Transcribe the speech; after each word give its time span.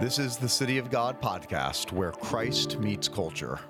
This 0.00 0.18
is 0.18 0.36
the 0.36 0.48
City 0.48 0.78
of 0.78 0.90
God 0.90 1.22
podcast 1.22 1.92
where 1.92 2.12
Christ 2.12 2.78
meets 2.80 3.08
culture. 3.08 3.60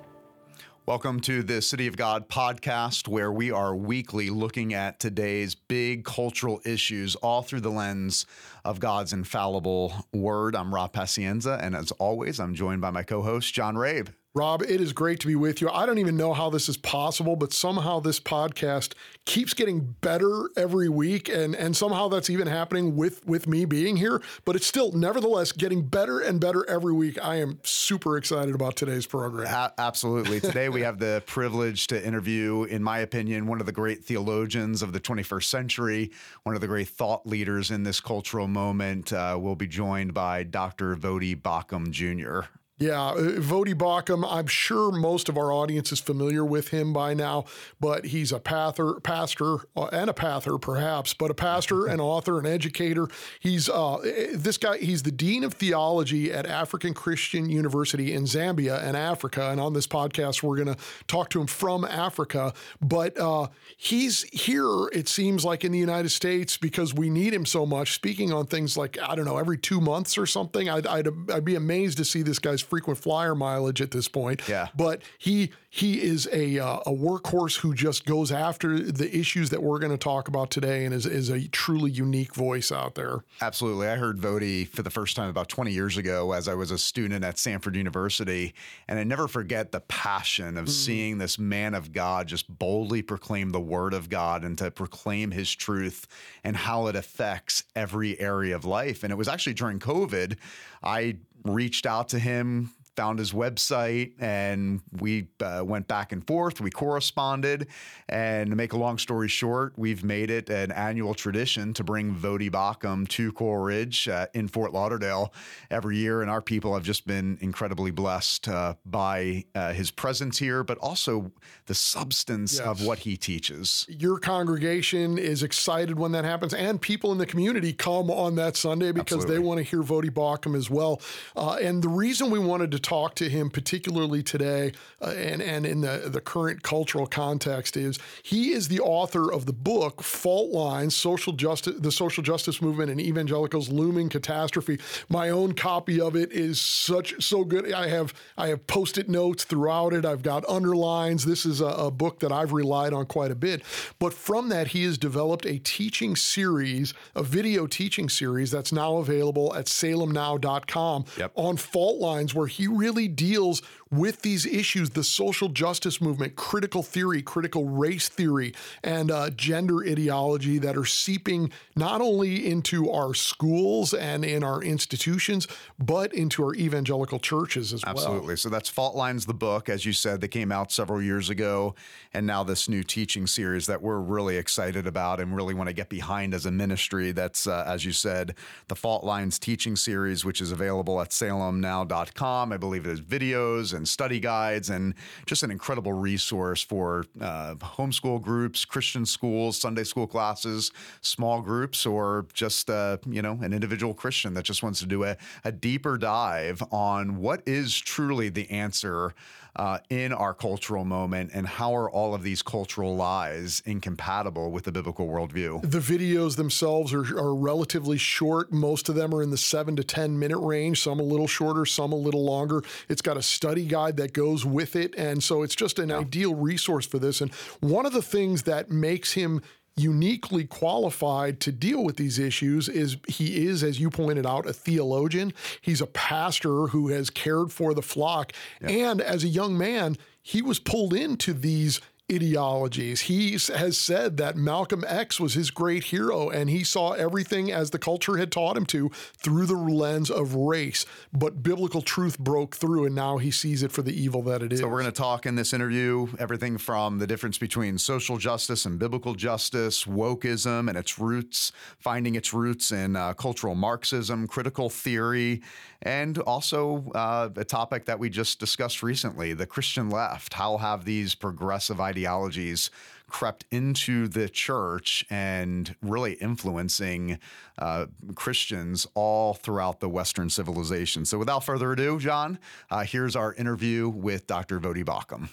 Welcome 0.86 1.20
to 1.20 1.44
the 1.44 1.62
City 1.62 1.86
of 1.86 1.96
God 1.96 2.28
podcast, 2.28 3.06
where 3.06 3.30
we 3.30 3.52
are 3.52 3.76
weekly 3.76 4.30
looking 4.30 4.74
at 4.74 4.98
today's 4.98 5.54
big 5.54 6.04
cultural 6.04 6.60
issues 6.64 7.14
all 7.14 7.42
through 7.42 7.60
the 7.60 7.70
lens 7.70 8.26
of 8.64 8.80
God's 8.80 9.12
infallible 9.12 9.92
word. 10.12 10.56
I'm 10.56 10.74
Rob 10.74 10.92
Pacienza, 10.92 11.60
and 11.62 11.76
as 11.76 11.92
always, 11.92 12.40
I'm 12.40 12.56
joined 12.56 12.80
by 12.80 12.90
my 12.90 13.04
co 13.04 13.22
host, 13.22 13.54
John 13.54 13.76
Rabe. 13.76 14.08
Rob, 14.34 14.62
it 14.62 14.80
is 14.80 14.94
great 14.94 15.20
to 15.20 15.26
be 15.26 15.36
with 15.36 15.60
you. 15.60 15.68
I 15.68 15.84
don't 15.84 15.98
even 15.98 16.16
know 16.16 16.32
how 16.32 16.48
this 16.48 16.66
is 16.66 16.78
possible, 16.78 17.36
but 17.36 17.52
somehow 17.52 18.00
this 18.00 18.18
podcast 18.18 18.94
keeps 19.26 19.52
getting 19.52 19.94
better 20.00 20.48
every 20.56 20.88
week, 20.88 21.28
and 21.28 21.54
and 21.54 21.76
somehow 21.76 22.08
that's 22.08 22.30
even 22.30 22.46
happening 22.46 22.96
with 22.96 23.26
with 23.26 23.46
me 23.46 23.66
being 23.66 23.98
here. 23.98 24.22
But 24.46 24.56
it's 24.56 24.66
still, 24.66 24.90
nevertheless, 24.92 25.52
getting 25.52 25.82
better 25.82 26.18
and 26.18 26.40
better 26.40 26.66
every 26.66 26.94
week. 26.94 27.22
I 27.22 27.40
am 27.40 27.58
super 27.62 28.16
excited 28.16 28.54
about 28.54 28.74
today's 28.74 29.06
program. 29.06 29.48
Absolutely. 29.76 30.40
Today 30.40 30.70
we 30.70 30.80
have 30.80 30.98
the 30.98 31.22
privilege 31.26 31.86
to 31.88 32.02
interview, 32.02 32.64
in 32.64 32.82
my 32.82 33.00
opinion, 33.00 33.46
one 33.46 33.60
of 33.60 33.66
the 33.66 33.72
great 33.72 34.02
theologians 34.02 34.80
of 34.80 34.94
the 34.94 35.00
21st 35.00 35.44
century, 35.44 36.10
one 36.44 36.54
of 36.54 36.62
the 36.62 36.68
great 36.68 36.88
thought 36.88 37.26
leaders 37.26 37.70
in 37.70 37.82
this 37.82 38.00
cultural 38.00 38.48
moment. 38.48 39.12
Uh, 39.12 39.36
we'll 39.38 39.56
be 39.56 39.66
joined 39.66 40.14
by 40.14 40.42
Dr. 40.42 40.96
Voddie 40.96 41.36
Baucham 41.38 41.90
Jr. 41.90 42.48
Yeah, 42.82 43.00
uh, 43.00 43.38
Voddie 43.38 43.76
Baucham, 43.76 44.26
I'm 44.28 44.48
sure 44.48 44.90
most 44.90 45.28
of 45.28 45.38
our 45.38 45.52
audience 45.52 45.92
is 45.92 46.00
familiar 46.00 46.44
with 46.44 46.70
him 46.70 46.92
by 46.92 47.14
now, 47.14 47.44
but 47.78 48.06
he's 48.06 48.32
a 48.32 48.40
pather, 48.40 49.00
pastor 49.00 49.58
uh, 49.76 49.84
and 49.92 50.10
a 50.10 50.12
pather 50.12 50.60
perhaps, 50.60 51.14
but 51.14 51.30
a 51.30 51.34
pastor, 51.34 51.86
an 51.92 52.00
author, 52.00 52.40
an 52.40 52.46
educator. 52.46 53.06
He's 53.38 53.68
uh, 53.68 53.98
this 54.34 54.58
guy, 54.58 54.78
he's 54.78 55.04
the 55.04 55.12
Dean 55.12 55.44
of 55.44 55.54
Theology 55.54 56.32
at 56.32 56.44
African 56.44 56.92
Christian 56.92 57.48
University 57.48 58.12
in 58.12 58.24
Zambia 58.24 58.82
and 58.82 58.96
Africa. 58.96 59.50
And 59.50 59.60
on 59.60 59.74
this 59.74 59.86
podcast, 59.86 60.42
we're 60.42 60.56
going 60.56 60.76
to 60.76 60.82
talk 61.06 61.30
to 61.30 61.40
him 61.40 61.46
from 61.46 61.84
Africa. 61.84 62.52
But 62.80 63.16
uh, 63.16 63.46
he's 63.76 64.24
here, 64.32 64.88
it 64.92 65.06
seems 65.06 65.44
like, 65.44 65.64
in 65.64 65.70
the 65.70 65.78
United 65.78 66.08
States 66.08 66.56
because 66.56 66.92
we 66.92 67.10
need 67.10 67.32
him 67.32 67.46
so 67.46 67.64
much, 67.64 67.94
speaking 67.94 68.32
on 68.32 68.46
things 68.46 68.76
like, 68.76 68.98
I 69.00 69.14
don't 69.14 69.24
know, 69.24 69.38
every 69.38 69.58
two 69.58 69.80
months 69.80 70.18
or 70.18 70.26
something. 70.26 70.68
I'd, 70.68 70.88
I'd, 70.88 71.06
I'd 71.30 71.44
be 71.44 71.54
amazed 71.54 71.98
to 71.98 72.04
see 72.04 72.22
this 72.22 72.40
guy's 72.40 72.71
frequent 72.72 72.98
flyer 72.98 73.34
mileage 73.34 73.82
at 73.82 73.90
this 73.90 74.08
point. 74.08 74.48
Yeah. 74.48 74.68
But 74.74 75.02
he 75.18 75.50
he 75.68 76.02
is 76.02 76.26
a 76.32 76.58
uh, 76.58 76.80
a 76.86 76.90
workhorse 76.90 77.58
who 77.58 77.74
just 77.74 78.06
goes 78.06 78.32
after 78.32 78.78
the 78.78 79.14
issues 79.14 79.50
that 79.50 79.62
we're 79.62 79.78
going 79.78 79.92
to 79.92 79.98
talk 79.98 80.28
about 80.28 80.50
today, 80.50 80.86
and 80.86 80.94
is 80.94 81.04
is 81.04 81.28
a 81.28 81.48
truly 81.48 81.90
unique 81.90 82.34
voice 82.34 82.72
out 82.72 82.94
there. 82.94 83.24
Absolutely, 83.42 83.88
I 83.88 83.96
heard 83.96 84.18
Voddie 84.18 84.66
for 84.66 84.82
the 84.82 84.90
first 84.90 85.16
time 85.16 85.28
about 85.28 85.50
20 85.50 85.70
years 85.70 85.98
ago 85.98 86.32
as 86.32 86.48
I 86.48 86.54
was 86.54 86.70
a 86.70 86.78
student 86.78 87.24
at 87.24 87.36
Samford 87.36 87.74
University, 87.74 88.54
and 88.88 88.98
I 88.98 89.04
never 89.04 89.28
forget 89.28 89.72
the 89.72 89.80
passion 89.80 90.56
of 90.56 90.66
mm. 90.66 90.70
seeing 90.70 91.18
this 91.18 91.38
man 91.38 91.74
of 91.74 91.92
God 91.92 92.26
just 92.26 92.58
boldly 92.58 93.02
proclaim 93.02 93.50
the 93.50 93.60
word 93.60 93.92
of 93.92 94.08
God 94.08 94.44
and 94.44 94.56
to 94.58 94.70
proclaim 94.70 95.30
His 95.30 95.54
truth 95.54 96.06
and 96.42 96.56
how 96.56 96.86
it 96.86 96.96
affects 96.96 97.64
every 97.76 98.18
area 98.20 98.56
of 98.56 98.64
life. 98.64 99.02
And 99.02 99.12
it 99.12 99.16
was 99.16 99.28
actually 99.28 99.54
during 99.54 99.78
COVID, 99.78 100.36
I 100.82 101.16
reached 101.44 101.86
out 101.86 102.10
to 102.10 102.18
him 102.18 102.72
found 102.96 103.18
his 103.18 103.32
website 103.32 104.12
and 104.18 104.80
we 105.00 105.28
uh, 105.40 105.62
went 105.64 105.88
back 105.88 106.12
and 106.12 106.26
forth. 106.26 106.60
We 106.60 106.70
corresponded. 106.70 107.68
And 108.08 108.50
to 108.50 108.56
make 108.56 108.72
a 108.72 108.76
long 108.76 108.98
story 108.98 109.28
short, 109.28 109.72
we've 109.76 110.04
made 110.04 110.30
it 110.30 110.50
an 110.50 110.72
annual 110.72 111.14
tradition 111.14 111.72
to 111.74 111.84
bring 111.84 112.14
Voddie 112.14 112.50
Baucham 112.50 113.08
to 113.08 113.32
Coral 113.32 113.64
Ridge 113.64 114.08
uh, 114.08 114.26
in 114.34 114.48
Fort 114.48 114.72
Lauderdale 114.72 115.32
every 115.70 115.96
year. 115.96 116.22
And 116.22 116.30
our 116.30 116.42
people 116.42 116.74
have 116.74 116.84
just 116.84 117.06
been 117.06 117.38
incredibly 117.40 117.90
blessed 117.90 118.48
uh, 118.48 118.74
by 118.84 119.44
uh, 119.54 119.72
his 119.72 119.90
presence 119.90 120.38
here, 120.38 120.62
but 120.62 120.78
also 120.78 121.32
the 121.66 121.74
substance 121.74 122.58
yes. 122.58 122.66
of 122.66 122.84
what 122.84 123.00
he 123.00 123.16
teaches. 123.16 123.86
Your 123.88 124.18
congregation 124.18 125.18
is 125.18 125.42
excited 125.42 125.98
when 125.98 126.12
that 126.12 126.24
happens, 126.24 126.52
and 126.52 126.80
people 126.80 127.12
in 127.12 127.18
the 127.18 127.26
community 127.26 127.72
come 127.72 128.10
on 128.10 128.34
that 128.36 128.56
Sunday 128.56 128.92
because 128.92 129.18
Absolutely. 129.18 129.34
they 129.34 129.38
want 129.38 129.58
to 129.58 129.64
hear 129.64 129.82
Voddie 129.82 130.10
Baucham 130.10 130.56
as 130.56 130.68
well. 130.68 131.00
Uh, 131.36 131.56
and 131.62 131.82
the 131.82 131.88
reason 131.88 132.30
we 132.30 132.38
wanted 132.38 132.70
to 132.72 132.78
talk 132.82 133.14
to 133.16 133.28
him, 133.28 133.50
particularly 133.50 134.22
today 134.22 134.72
uh, 135.00 135.10
and, 135.10 135.42
and 135.42 135.66
in 135.66 135.80
the, 135.80 136.08
the 136.10 136.20
current 136.20 136.62
cultural 136.62 137.06
context, 137.06 137.76
is 137.76 137.98
he 138.22 138.52
is 138.52 138.68
the 138.68 138.80
author 138.80 139.32
of 139.32 139.46
the 139.46 139.52
book 139.52 140.02
Fault 140.02 140.50
Lines 140.50 140.94
Social 140.94 141.32
Justice, 141.32 141.74
the 141.78 141.92
Social 141.92 142.22
Justice 142.22 142.60
Movement 142.60 142.90
and 142.90 143.00
Evangelicals 143.00 143.70
Looming 143.70 144.08
Catastrophe. 144.08 144.78
My 145.08 145.30
own 145.30 145.54
copy 145.54 146.00
of 146.00 146.16
it 146.16 146.32
is 146.32 146.60
such 146.60 147.22
so 147.22 147.44
good. 147.44 147.72
I 147.72 147.88
have 147.88 148.14
I 148.36 148.48
have 148.48 148.66
post-it 148.66 149.08
notes 149.08 149.44
throughout 149.44 149.92
it. 149.92 150.04
I've 150.04 150.22
got 150.22 150.48
underlines. 150.48 151.24
This 151.24 151.46
is 151.46 151.60
a, 151.60 151.66
a 151.66 151.90
book 151.90 152.20
that 152.20 152.32
I've 152.32 152.52
relied 152.52 152.92
on 152.92 153.06
quite 153.06 153.30
a 153.30 153.34
bit. 153.34 153.62
But 153.98 154.12
from 154.12 154.48
that, 154.48 154.68
he 154.68 154.84
has 154.84 154.98
developed 154.98 155.46
a 155.46 155.58
teaching 155.58 156.16
series, 156.16 156.94
a 157.14 157.22
video 157.22 157.66
teaching 157.66 158.08
series 158.08 158.50
that's 158.50 158.72
now 158.72 158.96
available 158.96 159.54
at 159.54 159.66
salemnow.com 159.66 161.04
yep. 161.16 161.32
on 161.34 161.56
fault 161.56 162.00
lines 162.00 162.34
where 162.34 162.46
he 162.46 162.68
really 162.72 163.08
deals 163.08 163.62
with 163.92 164.22
these 164.22 164.46
issues 164.46 164.90
the 164.90 165.04
social 165.04 165.48
justice 165.48 166.00
movement, 166.00 166.34
critical 166.34 166.82
theory, 166.82 167.22
critical 167.22 167.68
race 167.68 168.08
theory, 168.08 168.54
and 168.82 169.10
uh, 169.10 169.30
gender 169.30 169.84
ideology 169.84 170.58
that 170.58 170.76
are 170.76 170.86
seeping 170.86 171.52
not 171.76 172.00
only 172.00 172.46
into 172.48 172.90
our 172.90 173.12
schools 173.12 173.92
and 173.92 174.24
in 174.24 174.42
our 174.42 174.62
institutions, 174.62 175.46
but 175.78 176.12
into 176.14 176.42
our 176.42 176.54
evangelical 176.54 177.18
churches 177.18 177.72
as 177.72 177.84
Absolutely. 177.84 178.02
well. 178.02 178.14
Absolutely. 178.14 178.36
So 178.36 178.48
that's 178.48 178.68
Fault 178.70 178.96
Lines, 178.96 179.26
the 179.26 179.34
book, 179.34 179.68
as 179.68 179.84
you 179.84 179.92
said, 179.92 180.20
that 180.22 180.28
came 180.28 180.50
out 180.50 180.72
several 180.72 181.02
years 181.02 181.28
ago. 181.28 181.74
And 182.14 182.26
now 182.26 182.42
this 182.42 182.68
new 182.68 182.82
teaching 182.82 183.26
series 183.26 183.66
that 183.66 183.82
we're 183.82 184.00
really 184.00 184.38
excited 184.38 184.86
about 184.86 185.20
and 185.20 185.36
really 185.36 185.54
want 185.54 185.68
to 185.68 185.74
get 185.74 185.90
behind 185.90 186.32
as 186.32 186.46
a 186.46 186.50
ministry. 186.50 187.12
That's, 187.12 187.46
uh, 187.46 187.64
as 187.66 187.84
you 187.84 187.92
said, 187.92 188.34
the 188.68 188.76
Fault 188.76 189.04
Lines 189.04 189.38
teaching 189.38 189.76
series, 189.76 190.24
which 190.24 190.40
is 190.40 190.50
available 190.50 191.00
at 191.00 191.10
salemnow.com. 191.10 192.52
I 192.52 192.56
believe 192.56 192.84
there's 192.84 193.02
videos 193.02 193.74
and 193.74 193.81
and 193.82 193.88
study 193.88 194.20
guides 194.20 194.70
and 194.70 194.94
just 195.26 195.42
an 195.42 195.50
incredible 195.50 195.92
resource 195.92 196.62
for 196.62 197.04
uh, 197.20 197.56
homeschool 197.56 198.22
groups, 198.22 198.64
Christian 198.64 199.04
schools, 199.04 199.58
Sunday 199.58 199.82
school 199.82 200.06
classes, 200.06 200.70
small 201.00 201.40
groups, 201.40 201.84
or 201.84 202.26
just 202.32 202.70
uh, 202.70 202.98
you 203.08 203.22
know 203.22 203.36
an 203.42 203.52
individual 203.52 203.92
Christian 203.92 204.34
that 204.34 204.44
just 204.44 204.62
wants 204.62 204.78
to 204.78 204.86
do 204.86 205.02
a, 205.02 205.16
a 205.44 205.50
deeper 205.50 205.98
dive 205.98 206.62
on 206.70 207.16
what 207.16 207.42
is 207.44 207.76
truly 207.76 208.28
the 208.28 208.48
answer 208.52 209.14
uh, 209.56 209.78
in 209.90 210.12
our 210.12 210.32
cultural 210.32 210.84
moment 210.84 211.30
and 211.34 211.46
how 211.46 211.74
are 211.74 211.90
all 211.90 212.14
of 212.14 212.22
these 212.22 212.42
cultural 212.42 212.96
lies 212.96 213.62
incompatible 213.66 214.50
with 214.50 214.64
the 214.64 214.72
biblical 214.72 215.06
worldview. 215.06 215.60
The 215.62 215.78
videos 215.78 216.36
themselves 216.36 216.92
are, 216.92 217.02
are 217.18 217.34
relatively 217.34 217.98
short. 217.98 218.52
Most 218.52 218.88
of 218.88 218.94
them 218.94 219.14
are 219.14 219.22
in 219.22 219.30
the 219.30 219.36
seven 219.36 219.76
to 219.76 219.84
10 219.84 220.18
minute 220.18 220.38
range, 220.38 220.80
some 220.80 221.00
a 221.00 221.02
little 221.02 221.26
shorter, 221.26 221.66
some 221.66 221.92
a 221.92 221.96
little 221.96 222.24
longer. 222.24 222.62
It's 222.88 223.02
got 223.02 223.16
a 223.16 223.22
study 223.22 223.66
guide 223.66 223.98
that 223.98 224.12
goes 224.12 224.46
with 224.46 224.74
it. 224.74 224.94
And 224.96 225.22
so 225.22 225.42
it's 225.42 225.54
just 225.54 225.78
an 225.78 225.90
yeah. 225.90 225.98
ideal 225.98 226.34
resource 226.34 226.86
for 226.86 226.98
this. 226.98 227.20
And 227.20 227.32
one 227.60 227.84
of 227.84 227.92
the 227.92 228.02
things 228.02 228.44
that 228.44 228.70
makes 228.70 229.12
him 229.12 229.42
uniquely 229.76 230.44
qualified 230.44 231.40
to 231.40 231.50
deal 231.50 231.82
with 231.82 231.96
these 231.96 232.18
issues 232.18 232.68
is 232.68 232.96
he 233.08 233.46
is 233.46 233.62
as 233.62 233.80
you 233.80 233.88
pointed 233.88 234.26
out 234.26 234.46
a 234.46 234.52
theologian 234.52 235.32
he's 235.62 235.80
a 235.80 235.86
pastor 235.86 236.66
who 236.66 236.88
has 236.88 237.08
cared 237.08 237.50
for 237.50 237.72
the 237.72 237.80
flock 237.80 238.32
yeah. 238.60 238.68
and 238.68 239.00
as 239.00 239.24
a 239.24 239.28
young 239.28 239.56
man 239.56 239.96
he 240.22 240.42
was 240.42 240.58
pulled 240.58 240.92
into 240.92 241.32
these 241.32 241.80
ideologies. 242.12 243.02
He 243.02 243.32
has 243.32 243.78
said 243.78 244.16
that 244.18 244.36
Malcolm 244.36 244.84
X 244.86 245.18
was 245.18 245.34
his 245.34 245.50
great 245.50 245.84
hero 245.84 246.28
and 246.28 246.50
he 246.50 246.62
saw 246.62 246.92
everything 246.92 247.50
as 247.50 247.70
the 247.70 247.78
culture 247.78 248.18
had 248.18 248.30
taught 248.30 248.56
him 248.56 248.66
to 248.66 248.90
through 249.16 249.46
the 249.46 249.54
lens 249.54 250.10
of 250.10 250.34
race. 250.34 250.84
But 251.12 251.42
biblical 251.42 251.80
truth 251.82 252.18
broke 252.18 252.56
through 252.56 252.84
and 252.84 252.94
now 252.94 253.18
he 253.18 253.30
sees 253.30 253.62
it 253.62 253.72
for 253.72 253.82
the 253.82 253.98
evil 253.98 254.22
that 254.24 254.42
it 254.42 254.52
is. 254.52 254.60
So 254.60 254.68
we're 254.68 254.80
going 254.80 254.92
to 254.92 255.00
talk 255.00 255.24
in 255.24 255.34
this 255.34 255.52
interview 255.52 256.08
everything 256.18 256.58
from 256.58 256.98
the 256.98 257.06
difference 257.06 257.38
between 257.38 257.78
social 257.78 258.18
justice 258.18 258.66
and 258.66 258.78
biblical 258.78 259.14
justice, 259.14 259.84
wokeism 259.84 260.68
and 260.68 260.76
its 260.76 260.98
roots, 260.98 261.52
finding 261.78 262.14
its 262.14 262.34
roots 262.34 262.72
in 262.72 262.94
uh, 262.94 263.14
cultural 263.14 263.54
Marxism, 263.54 264.26
critical 264.26 264.68
theory, 264.68 265.42
and 265.82 266.18
also 266.18 266.90
uh, 266.94 267.28
a 267.36 267.44
topic 267.44 267.86
that 267.86 267.98
we 267.98 268.10
just 268.10 268.38
discussed 268.38 268.82
recently, 268.82 269.32
the 269.32 269.46
Christian 269.46 269.90
left. 269.90 270.34
How 270.34 270.56
have 270.58 270.84
these 270.84 271.14
progressive 271.14 271.80
ideas 271.80 272.01
ideologies 272.02 272.70
crept 273.08 273.44
into 273.50 274.08
the 274.08 274.28
church 274.28 275.04
and 275.10 275.76
really 275.82 276.14
influencing 276.14 277.18
uh, 277.58 277.86
Christians 278.14 278.86
all 278.94 279.34
throughout 279.34 279.80
the 279.80 279.88
Western 279.88 280.30
civilization. 280.30 281.04
So, 281.04 281.18
without 281.18 281.44
further 281.44 281.72
ado, 281.72 282.00
John, 282.00 282.38
uh, 282.70 282.84
here's 282.84 283.14
our 283.14 283.34
interview 283.34 283.88
with 283.88 284.26
Dr. 284.26 284.58
Voddie 284.58 284.84
Baucham. 284.84 285.28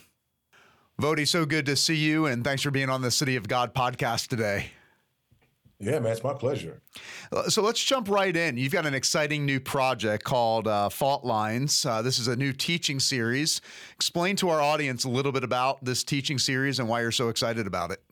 Voddie, 1.02 1.28
so 1.28 1.46
good 1.46 1.66
to 1.66 1.76
see 1.76 1.96
you, 1.96 2.26
and 2.26 2.44
thanks 2.44 2.62
for 2.62 2.72
being 2.72 2.90
on 2.90 3.02
the 3.02 3.12
City 3.12 3.38
of 3.38 3.48
God 3.48 3.74
podcast 3.74 4.28
today. 4.28 4.72
Yeah, 5.82 6.00
man, 6.00 6.12
it's 6.12 6.24
my 6.24 6.34
pleasure. 6.34 6.82
Uh, 7.32 7.44
so 7.44 7.62
let's 7.62 7.82
jump 7.82 8.10
right 8.10 8.36
in. 8.36 8.58
You've 8.58 8.74
got 8.74 8.86
an 8.86 8.94
exciting 8.94 9.46
new 9.46 9.62
project 9.62 10.26
called 10.26 10.68
uh, 10.68 10.90
Fault 10.90 11.24
Lines. 11.24 11.86
Uh, 11.86 12.02
this 12.02 12.20
is 12.20 12.28
a 12.28 12.36
new 12.36 12.52
teaching 12.52 13.00
series. 13.00 13.62
Explain 13.96 14.36
to 14.38 14.50
our 14.50 14.60
audience 14.60 15.06
a 15.06 15.10
little 15.10 15.32
bit 15.32 15.46
about 15.46 15.84
this 15.84 16.04
teaching 16.04 16.38
series 16.38 16.80
and 16.80 16.90
why 16.90 17.02
you're 17.02 17.14
so 17.14 17.30
excited 17.30 17.66
about 17.66 17.92
it. 17.92 18.04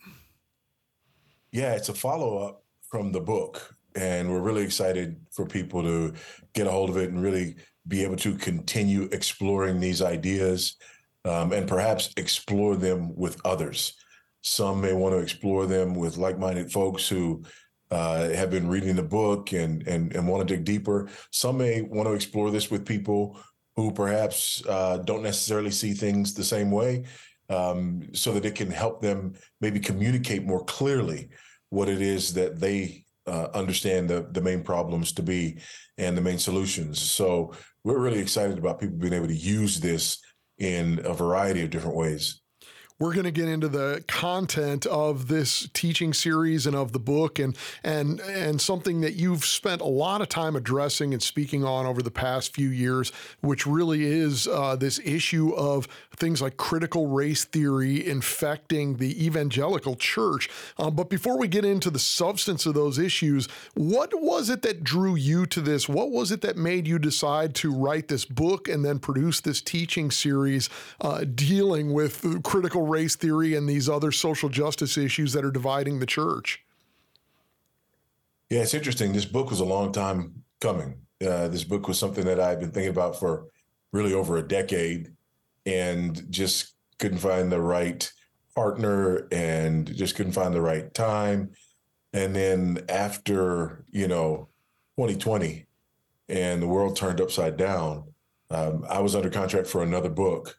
Yeah, 1.51 1.73
it's 1.73 1.89
a 1.89 1.93
follow 1.93 2.37
up 2.37 2.63
from 2.89 3.11
the 3.11 3.19
book, 3.19 3.75
and 3.95 4.31
we're 4.31 4.39
really 4.39 4.63
excited 4.63 5.19
for 5.31 5.45
people 5.45 5.83
to 5.83 6.13
get 6.53 6.67
a 6.67 6.71
hold 6.71 6.89
of 6.89 6.95
it 6.95 7.09
and 7.09 7.21
really 7.21 7.57
be 7.89 8.01
able 8.01 8.17
to 8.17 8.35
continue 8.35 9.09
exploring 9.11 9.81
these 9.81 10.01
ideas 10.01 10.77
um, 11.25 11.51
and 11.51 11.67
perhaps 11.67 12.13
explore 12.15 12.77
them 12.77 13.13
with 13.15 13.41
others. 13.45 13.93
Some 14.41 14.81
may 14.81 14.93
want 14.93 15.13
to 15.13 15.19
explore 15.19 15.65
them 15.65 15.95
with 15.95 16.17
like-minded 16.17 16.71
folks 16.71 17.07
who 17.07 17.43
uh, 17.91 18.29
have 18.29 18.49
been 18.49 18.67
reading 18.67 18.95
the 18.95 19.03
book 19.03 19.53
and, 19.53 19.87
and 19.87 20.13
and 20.15 20.27
want 20.27 20.47
to 20.47 20.55
dig 20.55 20.65
deeper. 20.65 21.09
Some 21.31 21.57
may 21.57 21.81
want 21.81 22.07
to 22.07 22.13
explore 22.13 22.51
this 22.51 22.69
with 22.71 22.85
people 22.85 23.39
who 23.75 23.91
perhaps 23.91 24.63
uh, 24.67 24.97
don't 24.97 25.23
necessarily 25.23 25.71
see 25.71 25.93
things 25.93 26.33
the 26.33 26.43
same 26.43 26.71
way, 26.71 27.03
um, 27.49 28.01
so 28.13 28.33
that 28.33 28.45
it 28.45 28.55
can 28.55 28.71
help 28.71 29.01
them 29.01 29.33
maybe 29.61 29.79
communicate 29.79 30.43
more 30.43 30.63
clearly 30.65 31.29
what 31.69 31.89
it 31.89 32.01
is 32.01 32.33
that 32.33 32.59
they 32.59 33.05
uh, 33.25 33.47
understand 33.53 34.09
the 34.09 34.27
the 34.31 34.41
main 34.41 34.63
problems 34.63 35.11
to 35.13 35.23
be 35.23 35.57
and 35.97 36.17
the 36.17 36.21
main 36.21 36.39
solutions. 36.39 37.01
So 37.01 37.53
we're 37.83 37.99
really 37.99 38.19
excited 38.19 38.57
about 38.57 38.79
people 38.79 38.97
being 38.97 39.13
able 39.13 39.27
to 39.27 39.35
use 39.35 39.79
this 39.79 40.19
in 40.57 40.99
a 41.05 41.13
variety 41.13 41.63
of 41.63 41.69
different 41.69 41.95
ways. 41.95 42.41
We're 42.99 43.13
going 43.13 43.25
to 43.25 43.31
get 43.31 43.47
into 43.47 43.67
the 43.67 44.03
content 44.07 44.87
of 44.87 45.27
this 45.27 45.69
teaching 45.73 46.13
series 46.13 46.65
and 46.65 46.75
of 46.75 46.93
the 46.93 46.99
book 46.99 47.37
and 47.37 47.55
and 47.83 48.19
and 48.21 48.59
something 48.59 49.01
that 49.01 49.13
you've 49.13 49.45
spent 49.45 49.81
a 49.81 49.85
lot 49.85 50.21
of 50.21 50.29
time 50.29 50.55
addressing 50.55 51.13
and 51.13 51.21
speaking 51.21 51.63
on 51.63 51.85
over 51.85 52.01
the 52.01 52.09
past 52.09 52.55
few 52.55 52.69
years, 52.69 53.11
which 53.41 53.67
really 53.67 54.03
is 54.03 54.47
uh, 54.47 54.75
this 54.75 54.99
issue 55.05 55.53
of 55.53 55.87
things 56.17 56.41
like 56.41 56.57
critical 56.57 57.07
race 57.07 57.45
theory 57.45 58.05
infecting 58.05 58.97
the 58.97 59.25
evangelical 59.25 59.95
church. 59.95 60.49
Um, 60.77 60.95
but 60.95 61.09
before 61.09 61.37
we 61.37 61.47
get 61.47 61.63
into 61.63 61.89
the 61.89 61.99
substance 61.99 62.65
of 62.65 62.73
those 62.73 62.97
issues, 62.97 63.47
what 63.75 64.11
was 64.19 64.49
it 64.49 64.63
that 64.63 64.83
drew 64.83 65.15
you 65.15 65.45
to 65.47 65.61
this? 65.61 65.87
What 65.87 66.11
was 66.11 66.31
it 66.31 66.41
that 66.41 66.57
made 66.57 66.87
you 66.87 66.99
decide 66.99 67.53
to 67.55 67.71
write 67.71 68.07
this 68.07 68.25
book 68.25 68.67
and 68.67 68.83
then 68.83 68.99
produce 68.99 69.41
this 69.41 69.61
teaching 69.61 70.11
series 70.11 70.69
uh, 71.01 71.23
dealing 71.23 71.93
with 71.93 72.43
critical 72.43 72.87
race 72.87 73.15
theory 73.15 73.55
and 73.55 73.69
these 73.69 73.87
other 73.87 74.11
social 74.11 74.49
justice 74.49 74.97
issues 74.97 75.33
that 75.33 75.45
are 75.45 75.51
dividing 75.51 75.99
the 75.99 76.05
church? 76.05 76.63
Yeah, 78.49 78.61
it's 78.61 78.73
interesting. 78.73 79.13
This 79.13 79.25
book 79.25 79.49
was 79.49 79.59
a 79.59 79.65
long 79.65 79.91
time 79.91 80.43
coming. 80.61 80.95
Uh, 81.21 81.47
this 81.47 81.63
book 81.63 81.87
was 81.87 81.99
something 81.99 82.25
that 82.25 82.39
I've 82.39 82.59
been 82.59 82.71
thinking 82.71 82.91
about 82.91 83.19
for 83.19 83.47
really 83.91 84.13
over 84.13 84.37
a 84.37 84.47
decade 84.47 85.11
and 85.67 86.31
just 86.31 86.73
couldn't 86.97 87.17
find 87.19 87.51
the 87.51 87.61
right 87.61 88.11
partner 88.55 89.27
and 89.31 89.93
just 89.95 90.15
couldn't 90.15 90.31
find 90.31 90.53
the 90.53 90.61
right 90.61 90.91
time. 90.93 91.51
And 92.13 92.35
then 92.35 92.79
after, 92.89 93.83
you 93.91 94.07
know, 94.07 94.47
2020 94.95 95.65
and 96.29 96.61
the 96.61 96.67
world 96.67 96.95
turned 96.95 97.21
upside 97.21 97.57
down, 97.57 98.05
um, 98.49 98.85
I 98.89 98.99
was 98.99 99.13
under 99.13 99.29
contract 99.29 99.67
for 99.67 99.83
another 99.83 100.09
book 100.09 100.57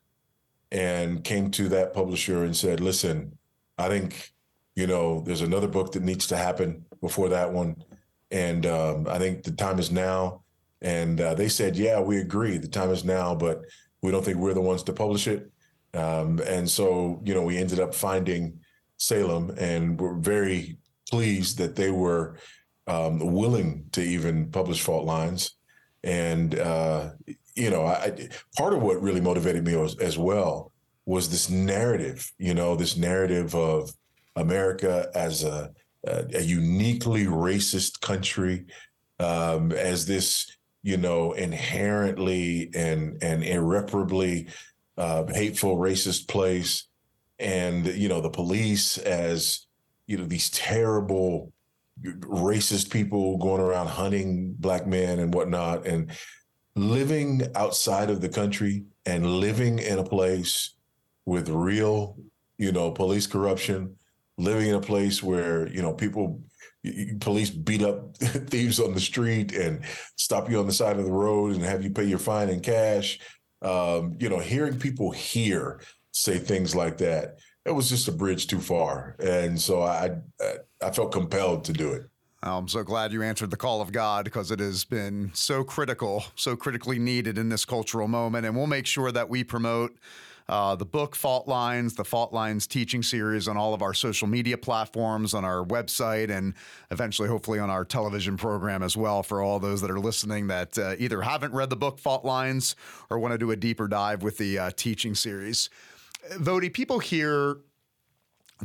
and 0.71 1.25
came 1.25 1.51
to 1.53 1.71
that 1.71 1.95
publisher 1.95 2.45
and 2.45 2.55
said, 2.55 2.81
listen, 2.81 3.37
I 3.79 3.89
think, 3.89 4.33
you 4.77 4.87
know, 4.87 5.23
there's 5.23 5.41
another 5.41 5.69
book 5.69 5.93
that 5.93 6.03
needs 6.03 6.27
to 6.27 6.37
happen 6.37 6.85
before 7.01 7.31
that 7.31 7.51
one. 7.51 7.83
And 8.31 8.67
um, 8.67 9.09
I 9.09 9.19
think 9.19 9.43
the 9.43 9.53
time 9.53 9.79
is 9.79 9.91
now. 9.91 10.43
And 10.83 11.21
uh, 11.21 11.35
they 11.35 11.49
said, 11.49 11.77
yeah, 11.77 11.99
we 11.99 12.19
agree. 12.19 12.59
The 12.59 12.69
time 12.69 12.91
is 12.91 13.05
now, 13.05 13.35
but 13.35 13.63
we 14.03 14.11
don't 14.11 14.25
think 14.25 14.39
we're 14.39 14.55
the 14.55 14.61
ones 14.61 14.83
to 14.85 14.93
publish 14.93 15.27
it. 15.27 15.51
Um, 15.95 16.41
and 16.47 16.69
so, 16.69 17.21
you 17.25 17.35
know, 17.35 17.43
we 17.43 17.59
ended 17.59 17.81
up 17.81 17.95
finding 17.95 18.61
Salem 18.99 19.55
and 19.59 19.99
we're 19.99 20.15
very 20.15 20.79
pleased 21.11 21.59
that 21.59 21.77
they 21.77 21.91
were 21.91 22.37
um, 22.87 23.19
willing 23.19 23.85
to 23.93 24.03
even 24.03 24.51
publish 24.51 24.83
Fault 24.83 25.05
Lines. 25.05 25.57
And, 26.05 26.59
uh, 26.59 27.11
you 27.55 27.71
know, 27.71 27.85
I, 27.85 28.29
part 28.57 28.75
of 28.75 28.83
what 28.83 29.03
really 29.03 29.21
motivated 29.21 29.65
me 29.65 29.77
was, 29.77 29.99
as 29.99 30.17
well 30.17 30.73
was 31.07 31.29
this 31.29 31.49
narrative, 31.51 32.31
you 32.39 32.55
know, 32.55 32.77
this 32.77 32.97
narrative 32.97 33.55
of 33.55 33.91
America 34.37 35.11
as 35.15 35.43
a, 35.43 35.71
a, 36.07 36.25
a 36.35 36.43
uniquely 36.43 37.25
racist 37.25 38.01
country, 38.01 38.67
um, 39.19 39.73
as 39.73 40.07
this, 40.07 40.47
you 40.83 40.97
know, 40.97 41.33
inherently 41.33 42.71
and 42.75 43.23
and 43.23 43.43
irreparably 43.43 44.49
uh, 44.97 45.25
hateful, 45.33 45.77
racist 45.77 46.29
place, 46.29 46.89
and 47.39 47.87
you 47.87 48.09
know, 48.09 48.21
the 48.21 48.31
police 48.31 48.99
as 48.99 49.67
you 50.07 50.17
know 50.17 50.25
these 50.25 50.51
terrible 50.51 51.53
racist 52.03 52.91
people 52.91 53.39
going 53.39 53.61
around 53.61 53.89
hunting 53.89 54.55
black 54.59 54.87
men 54.87 55.19
and 55.19 55.35
whatnot, 55.35 55.87
and 55.87 56.11
living 56.77 57.43
outside 57.55 58.09
of 58.09 58.21
the 58.21 58.29
country 58.29 58.85
and 59.05 59.27
living 59.27 59.79
in 59.79 59.99
a 59.99 60.05
place 60.05 60.75
with 61.27 61.49
real, 61.49 62.17
you 62.57 62.73
know, 62.73 62.91
police 62.91 63.27
corruption, 63.27 63.97
living 64.37 64.69
in 64.69 64.75
a 64.77 64.81
place 64.81 65.23
where, 65.23 65.69
you 65.69 65.83
know, 65.83 65.93
people 65.93 66.41
police 67.21 67.51
beat 67.51 67.83
up 67.83 68.17
thieves 68.19 68.81
on 68.81 68.95
the 68.95 69.01
street 69.01 69.53
and 69.53 69.85
stop 70.17 70.51
you 70.51 70.59
on 70.59 70.67
the 70.67 70.73
side 70.73 70.99
of 70.99 71.05
the 71.05 71.13
road 71.13 71.55
and 71.55 71.65
have 71.65 71.83
you 71.83 71.91
pay 71.91 72.05
your 72.05 72.19
fine 72.19 72.49
in 72.49 72.61
cash. 72.61 73.19
Um, 73.63 74.17
you 74.21 74.29
know, 74.29 74.39
hearing 74.39 74.79
people 74.79 75.11
here 75.11 75.81
say 76.13 76.39
things 76.39 76.75
like 76.75 76.99
that, 76.99 77.39
it 77.65 77.73
was 77.73 77.89
just 77.89 78.09
a 78.09 78.13
bridge 78.13 78.47
too 78.47 78.61
far. 78.61 79.17
And 79.19 79.61
so 79.61 79.83
I 79.83 80.17
I 80.83 80.91
felt 80.91 81.13
compelled 81.13 81.65
to 81.65 81.73
do 81.73 81.93
it. 81.93 82.09
I'm 82.43 82.69
so 82.69 82.85
glad 82.85 83.13
you 83.13 83.23
answered 83.23 83.51
the 83.51 83.57
call 83.57 83.81
of 83.81 83.91
God 83.91 84.25
because 84.25 84.53
it 84.53 84.61
has 84.61 84.85
been 84.85 85.33
so 85.35 85.65
critical, 85.65 86.25
so 86.37 86.55
critically 86.55 86.99
needed 86.99 87.37
in 87.37 87.49
this 87.49 87.65
cultural 87.65 88.07
moment. 88.07 88.47
And 88.47 88.57
we'll 88.57 88.69
make 88.69 88.87
sure 88.87 89.11
that 89.11 89.29
we 89.29 89.43
promote 89.43 89.99
uh, 90.49 90.75
the 90.75 90.85
book 90.85 91.15
Fault 91.15 91.47
Lines, 91.47 91.95
the 91.95 92.05
Fault 92.05 92.33
Lines 92.33 92.67
teaching 92.67 93.03
series 93.03 93.49
on 93.49 93.57
all 93.57 93.75
of 93.75 93.83
our 93.83 93.93
social 93.93 94.27
media 94.27 94.57
platforms, 94.57 95.35
on 95.35 95.45
our 95.45 95.65
website, 95.65 96.31
and 96.31 96.55
eventually, 96.91 97.29
hopefully, 97.29 97.59
on 97.59 97.71
our 97.71 97.85
television 97.85 98.37
program 98.37 98.83
as 98.83 98.97
well 98.97 99.23
for 99.23 99.43
all 99.43 99.59
those 99.59 99.81
that 99.81 99.91
are 99.91 100.01
listening 100.01 100.47
that 100.47 100.79
uh, 100.79 100.95
either 100.99 101.23
haven't 101.23 101.53
read 101.53 101.71
the 101.71 101.77
book 101.77 101.99
Fault 101.99 102.25
Lines 102.25 102.77
or 103.11 103.19
want 103.19 103.33
to 103.33 103.39
do 103.39 103.51
a 103.51 103.57
deeper 103.57 103.89
dive 103.89 104.23
with 104.23 104.39
the 104.39 104.59
uh, 104.59 104.71
teaching 104.77 105.15
series. 105.15 105.69
Voddie, 106.37 106.73
people 106.73 106.99
hear 106.99 107.59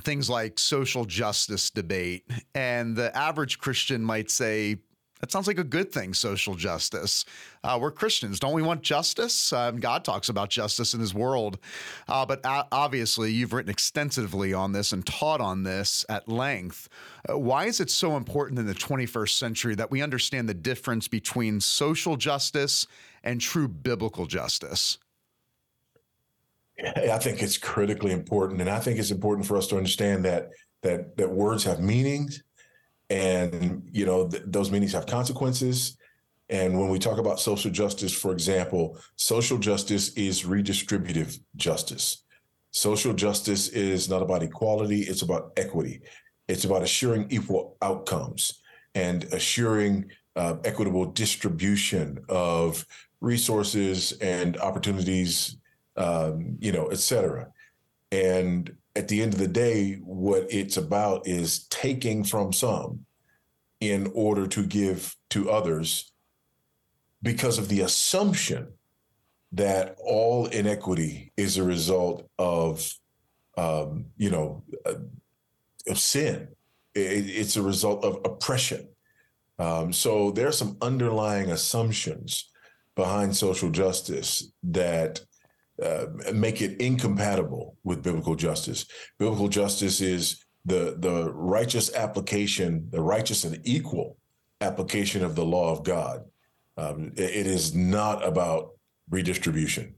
things 0.01 0.29
like 0.29 0.57
social 0.57 1.05
justice 1.05 1.69
debate. 1.69 2.23
And 2.55 2.95
the 2.95 3.15
average 3.15 3.59
Christian 3.59 4.03
might 4.03 4.31
say, 4.31 4.77
that 5.23 5.31
sounds 5.31 5.47
like 5.47 5.57
a 5.57 5.63
good 5.63 5.89
thing, 5.89 6.13
social 6.13 6.53
justice. 6.53 7.23
Uh, 7.63 7.79
we're 7.79 7.91
Christians. 7.91 8.41
Don't 8.41 8.51
we 8.51 8.61
want 8.61 8.81
justice? 8.81 9.53
Um, 9.53 9.79
God 9.79 10.03
talks 10.03 10.27
about 10.27 10.49
justice 10.49 10.93
in 10.93 10.99
his 10.99 11.13
world. 11.13 11.59
Uh, 12.09 12.25
but 12.25 12.45
uh, 12.45 12.65
obviously, 12.73 13.31
you've 13.31 13.53
written 13.53 13.69
extensively 13.69 14.53
on 14.53 14.73
this 14.73 14.91
and 14.91 15.05
taught 15.05 15.39
on 15.39 15.63
this 15.63 16.05
at 16.09 16.27
length. 16.27 16.89
Uh, 17.29 17.39
why 17.39 17.67
is 17.67 17.79
it 17.79 17.89
so 17.89 18.17
important 18.17 18.59
in 18.59 18.67
the 18.67 18.73
21st 18.73 19.29
century 19.29 19.75
that 19.75 19.89
we 19.89 20.01
understand 20.01 20.49
the 20.49 20.53
difference 20.53 21.07
between 21.07 21.61
social 21.61 22.17
justice 22.17 22.85
and 23.23 23.39
true 23.39 23.69
biblical 23.69 24.25
justice? 24.25 24.97
I 26.97 27.17
think 27.19 27.41
it's 27.41 27.57
critically 27.57 28.11
important, 28.11 28.59
and 28.59 28.69
I 28.69 28.81
think 28.81 28.99
it's 28.99 29.11
important 29.11 29.47
for 29.47 29.55
us 29.55 29.67
to 29.67 29.77
understand 29.77 30.25
that 30.25 30.49
that 30.81 31.15
that 31.15 31.29
words 31.29 31.63
have 31.63 31.79
meanings, 31.79 32.43
and 33.10 33.88
you 33.91 34.05
know 34.05 34.27
th- 34.27 34.43
those 34.45 34.72
meanings 34.72 34.93
have 34.93 35.05
consequences. 35.05 35.98
And 36.50 36.77
when 36.79 36.89
we 36.89 37.00
talk 37.00 37.17
about 37.17 37.39
social 37.39 37.72
justice, 37.72 38.13
for 38.13 38.31
example, 38.31 38.98
social 39.15 39.57
justice 39.57 40.13
is 40.13 40.43
redistributive 40.43 41.39
justice. 41.55 42.24
Social 42.72 43.13
justice 43.13 43.69
is 43.69 44.10
not 44.10 44.22
about 44.22 44.43
equality; 44.43 45.01
it's 45.01 45.22
about 45.22 45.53
equity. 45.57 46.01
It's 46.48 46.65
about 46.65 46.83
assuring 46.83 47.27
equal 47.29 47.77
outcomes 47.81 48.62
and 48.95 49.24
assuring 49.25 50.12
uh, 50.36 50.55
equitable 50.65 51.05
distribution 51.05 52.19
of 52.29 52.86
resources 53.22 54.12
and 54.13 54.57
opportunities 54.57 55.57
um, 55.95 56.57
you 56.60 56.72
know, 56.72 56.88
et 56.88 57.00
cetera. 57.00 57.48
And 58.12 58.75
at 58.95 59.07
the 59.07 59.21
end 59.21 59.33
of 59.33 59.39
the 59.39 59.47
day, 59.47 59.95
what 60.03 60.45
it's 60.50 60.77
about 60.77 61.27
is 61.27 61.67
taking 61.67 62.23
from 62.23 62.53
some 62.53 63.05
in 63.79 64.12
order 64.13 64.47
to 64.47 64.65
give 64.65 65.15
to 65.31 65.50
others 65.50 66.12
because 67.21 67.57
of 67.57 67.69
the 67.69 67.81
assumption 67.81 68.67
that 69.51 69.95
all 70.03 70.45
inequity 70.47 71.31
is 71.38 71.57
a 71.57 71.63
result 71.63 72.29
of 72.38 72.93
um, 73.57 74.05
you 74.17 74.29
know, 74.29 74.63
uh, 74.85 74.95
of 75.88 76.00
sin. 76.00 76.47
It, 76.95 77.29
it's 77.29 77.55
a 77.55 77.62
result 77.62 78.03
of 78.03 78.21
oppression. 78.25 78.88
Um, 79.59 79.93
so 79.93 80.31
there 80.31 80.47
are 80.47 80.53
some 80.53 80.77
underlying 80.81 81.51
assumptions 81.51 82.50
behind 82.95 83.35
social 83.35 83.69
justice 83.69 84.51
that 84.63 85.21
uh, 85.83 86.05
make 86.33 86.61
it 86.61 86.79
incompatible 86.79 87.77
with 87.83 88.03
biblical 88.03 88.35
justice. 88.35 88.85
Biblical 89.19 89.47
justice 89.47 90.01
is 90.01 90.45
the 90.65 90.95
the 90.97 91.31
righteous 91.33 91.93
application, 91.93 92.87
the 92.89 93.01
righteous 93.01 93.43
and 93.43 93.59
equal 93.63 94.17
application 94.61 95.23
of 95.23 95.35
the 95.35 95.45
law 95.45 95.71
of 95.71 95.83
God. 95.83 96.23
Um, 96.77 97.11
it, 97.15 97.31
it 97.31 97.47
is 97.47 97.75
not 97.75 98.25
about 98.25 98.71
redistribution. 99.09 99.95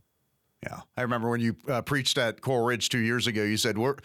Yeah, 0.63 0.82
I 0.98 1.04
remember 1.04 1.30
when 1.30 1.42
you 1.42 1.56
uh, 1.68 1.82
preached 1.82 2.18
at 2.18 2.42
Coral 2.42 2.65
Ridge 2.65 2.89
two 2.89 3.00
years 3.00 3.27
ago. 3.27 3.44
You 3.44 3.58
said 3.58 3.77
we're 3.77 3.96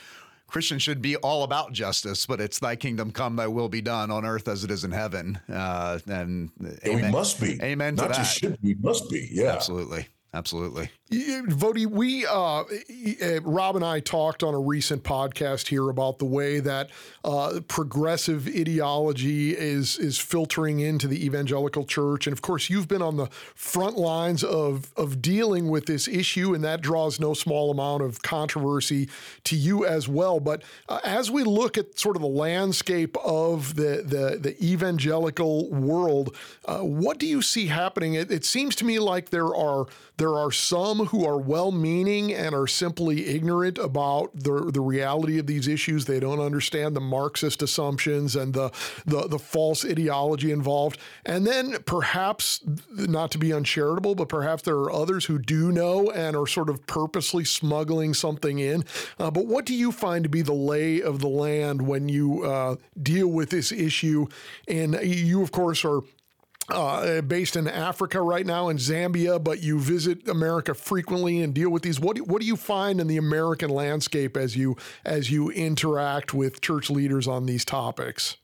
Christians 0.51 0.83
should 0.83 1.01
be 1.01 1.17
all 1.17 1.45
about 1.45 1.73
justice, 1.73 2.27
but 2.27 2.41
it's 2.41 2.59
Thy 2.59 2.77
kingdom 2.77 3.13
come, 3.13 3.37
Thy 3.37 3.47
will 3.47 3.69
be 3.69 3.81
done 3.81 4.11
on 4.11 4.27
earth 4.27 4.49
as 4.49 4.65
it 4.65 4.71
is 4.71 4.85
in 4.85 4.91
heaven. 4.91 5.39
Uh, 5.49 6.01
and, 6.09 6.51
and 6.83 6.95
we 6.95 7.03
must 7.11 7.41
be. 7.41 7.59
Amen. 7.63 7.95
Not 7.95 8.13
just 8.13 8.39
should, 8.39 8.59
we 8.63 8.75
must 8.83 9.09
be. 9.09 9.29
Yeah, 9.31 9.53
absolutely. 9.53 10.09
Absolutely. 10.33 10.91
Voddie, 11.13 11.87
we, 11.87 12.25
uh, 12.25 12.63
Rob 13.43 13.75
and 13.75 13.85
I 13.85 13.99
talked 13.99 14.45
on 14.45 14.55
a 14.55 14.61
recent 14.61 15.03
podcast 15.03 15.67
here 15.67 15.89
about 15.89 16.21
the 16.21 16.25
way 16.25 16.61
that 16.61 16.91
uh, 17.25 17.59
progressive 17.67 18.47
ideology 18.47 19.51
is 19.57 19.99
is 19.99 20.19
filtering 20.19 20.79
into 20.79 21.09
the 21.09 21.25
evangelical 21.25 21.85
church, 21.85 22.29
and 22.29 22.33
of 22.33 22.43
course, 22.43 22.71
you've 22.71 22.87
been 22.87 23.03
on 23.03 23.17
the 23.17 23.27
front 23.57 23.97
lines 23.97 24.45
of 24.45 24.93
of 24.97 25.21
dealing 25.21 25.69
with 25.69 25.87
this 25.87 26.07
issue, 26.07 26.55
and 26.55 26.63
that 26.63 26.81
draws 26.81 27.19
no 27.19 27.35
small 27.35 27.73
amount 27.73 28.05
of 28.05 28.23
controversy 28.23 29.09
to 29.43 29.57
you 29.57 29.85
as 29.85 30.07
well. 30.07 30.39
But 30.39 30.63
uh, 30.89 31.01
as 31.03 31.29
we 31.29 31.43
look 31.43 31.77
at 31.77 31.99
sort 31.99 32.15
of 32.15 32.23
the 32.23 32.29
landscape 32.29 33.17
of 33.25 33.75
the 33.75 34.05
the, 34.07 34.39
the 34.41 34.65
evangelical 34.65 35.69
world, 35.71 36.37
uh, 36.67 36.79
what 36.79 37.19
do 37.19 37.27
you 37.27 37.43
see 37.43 37.67
happening? 37.67 38.15
It, 38.15 38.31
it 38.31 38.45
seems 38.45 38.77
to 38.77 38.85
me 38.85 39.01
like 39.01 39.31
there 39.31 39.53
are 39.53 39.87
there 40.21 40.37
are 40.37 40.53
some 40.53 41.07
who 41.07 41.25
are 41.25 41.39
well 41.39 41.73
meaning 41.73 42.35
and 42.35 42.55
are 42.55 42.67
simply 42.67 43.27
ignorant 43.29 43.79
about 43.79 44.31
the, 44.35 44.71
the 44.71 44.81
reality 44.83 45.39
of 45.39 45.47
these 45.47 45.67
issues. 45.67 46.05
They 46.05 46.21
don't 46.21 46.41
understand 46.41 46.95
the 46.95 47.01
Marxist 47.01 47.63
assumptions 47.63 48.37
and 48.37 48.53
the, 48.53 48.71
the, 49.07 49.29
the 49.29 49.39
false 49.39 49.83
ideology 49.83 50.53
involved. 50.53 50.99
And 51.25 51.47
then 51.47 51.79
perhaps, 51.87 52.61
not 52.91 53.31
to 53.31 53.39
be 53.39 53.55
uncharitable, 53.55 54.15
but 54.15 54.29
perhaps 54.29 54.63
there 54.63 54.77
are 54.77 54.93
others 54.93 55.25
who 55.25 55.39
do 55.39 55.73
know 55.73 56.11
and 56.11 56.37
are 56.37 56.47
sort 56.47 56.69
of 56.69 56.87
purposely 56.87 57.47
smuggling 57.47 58.13
something 58.13 58.59
in. 58.59 58.85
Uh, 59.19 59.31
but 59.31 59.47
what 59.47 59.65
do 59.65 59.75
you 59.75 59.91
find 59.91 60.23
to 60.25 60.29
be 60.29 60.43
the 60.43 60.53
lay 60.53 61.01
of 61.01 61.21
the 61.21 61.29
land 61.29 61.81
when 61.81 62.11
you 62.11 62.45
uh, 62.45 62.77
deal 63.03 63.29
with 63.29 63.49
this 63.49 63.73
issue? 63.73 64.27
And 64.69 64.99
you, 65.03 65.43
of 65.43 65.51
course, 65.51 65.83
are 65.83 66.03
uh, 66.71 67.21
based 67.23 67.57
in 67.57 67.69
Africa 67.69 68.21
right 68.21 68.47
now 68.47 68.69
in 68.69 68.77
Zambia, 68.77 69.43
but 69.43 69.63
you 69.63 69.79
visit 69.79 70.29
America 70.29 70.75
frequently 70.75 71.43
and 71.43 71.55
deal 71.55 71.71
with 71.71 71.83
these. 71.83 72.01
What 72.01 72.17
do, 72.17 72.25
what 72.25 72.41
do 72.41 72.47
you 72.47 72.57
find 72.57 73.01
in 73.01 73.07
the 73.07 73.17
American 73.17 73.71
landscape 73.71 74.37
as 74.37 74.57
you 74.57 74.77
as 75.05 75.31
you 75.31 75.51
interact 75.51 76.35
with 76.35 76.61
church 76.61 76.91
leaders 76.91 77.27
on 77.27 77.47
these 77.47 77.65
topics? 77.65 78.37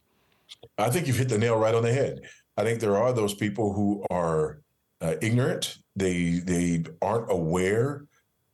I 0.78 0.90
think 0.90 1.06
you've 1.06 1.16
hit 1.16 1.28
the 1.28 1.38
nail 1.38 1.56
right 1.56 1.74
on 1.74 1.82
the 1.82 1.92
head. 1.92 2.20
I 2.56 2.64
think 2.64 2.80
there 2.80 2.96
are 2.96 3.12
those 3.12 3.34
people 3.34 3.72
who 3.72 4.04
are 4.10 4.60
uh, 5.00 5.14
ignorant. 5.20 5.78
They 5.94 6.40
they 6.44 6.84
aren't 7.02 7.30
aware 7.30 8.04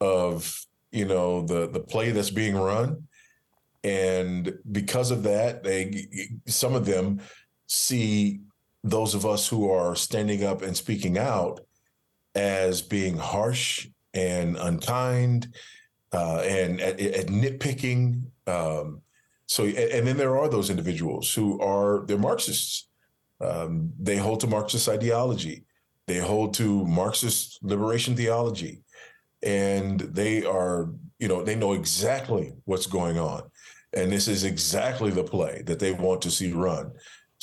of 0.00 0.66
you 0.90 1.04
know 1.04 1.42
the 1.42 1.68
the 1.68 1.80
play 1.80 2.10
that's 2.10 2.30
being 2.30 2.56
run, 2.56 3.08
and 3.84 4.58
because 4.70 5.10
of 5.10 5.22
that, 5.24 5.62
they 5.62 6.08
some 6.46 6.74
of 6.74 6.84
them 6.84 7.20
see 7.66 8.40
those 8.84 9.14
of 9.14 9.24
us 9.24 9.48
who 9.48 9.70
are 9.70 9.94
standing 9.94 10.44
up 10.44 10.62
and 10.62 10.76
speaking 10.76 11.18
out 11.18 11.60
as 12.34 12.82
being 12.82 13.16
harsh 13.16 13.88
and 14.14 14.56
unkind 14.56 15.48
uh, 16.12 16.42
and 16.44 16.80
at, 16.80 17.00
at 17.00 17.26
nitpicking. 17.26 18.22
Um, 18.46 19.00
so, 19.46 19.64
and 19.64 20.06
then 20.06 20.16
there 20.16 20.38
are 20.38 20.48
those 20.48 20.70
individuals 20.70 21.32
who 21.34 21.60
are 21.60 22.04
they're 22.06 22.18
Marxists. 22.18 22.88
Um, 23.40 23.92
they 24.00 24.16
hold 24.16 24.40
to 24.40 24.46
Marxist 24.46 24.88
ideology. 24.88 25.64
They 26.06 26.18
hold 26.18 26.54
to 26.54 26.84
Marxist 26.86 27.58
liberation 27.62 28.16
theology, 28.16 28.82
and 29.42 30.00
they 30.00 30.44
are, 30.44 30.90
you 31.18 31.28
know, 31.28 31.42
they 31.42 31.54
know 31.54 31.72
exactly 31.72 32.52
what's 32.64 32.86
going 32.86 33.18
on, 33.18 33.42
and 33.92 34.10
this 34.10 34.26
is 34.28 34.44
exactly 34.44 35.10
the 35.10 35.24
play 35.24 35.62
that 35.66 35.78
they 35.78 35.92
want 35.92 36.22
to 36.22 36.30
see 36.30 36.52
run. 36.52 36.92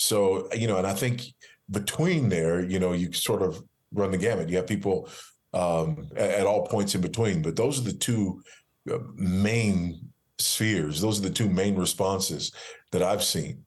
So, 0.01 0.48
you 0.53 0.65
know, 0.65 0.77
and 0.77 0.88
I 0.88 0.94
think 0.94 1.24
between 1.70 2.29
there, 2.29 2.63
you 2.63 2.79
know, 2.79 2.94
you 2.94 3.12
sort 3.12 3.41
of 3.41 3.62
run 3.94 4.12
the 4.12 4.18
gamut. 4.18 4.48
You 4.48 4.56
have 4.56 4.65
people 4.65 5.10
um, 5.53 6.08
at, 6.15 6.48
all 6.48 6.65
points 6.68 6.96
in 6.96 7.01
between, 7.01 7.41
but 7.41 7.58
those 7.58 7.77
are 7.77 7.84
the 7.84 7.98
two 7.98 8.41
uh, 8.89 9.00
main 9.15 10.00
spheres. 10.38 11.01
Those 11.01 11.20
are 11.20 11.24
the 11.24 11.29
two 11.29 11.50
main 11.50 11.75
responses 11.75 12.53
that 12.94 13.03
I've 13.03 13.22
seen. 13.22 13.65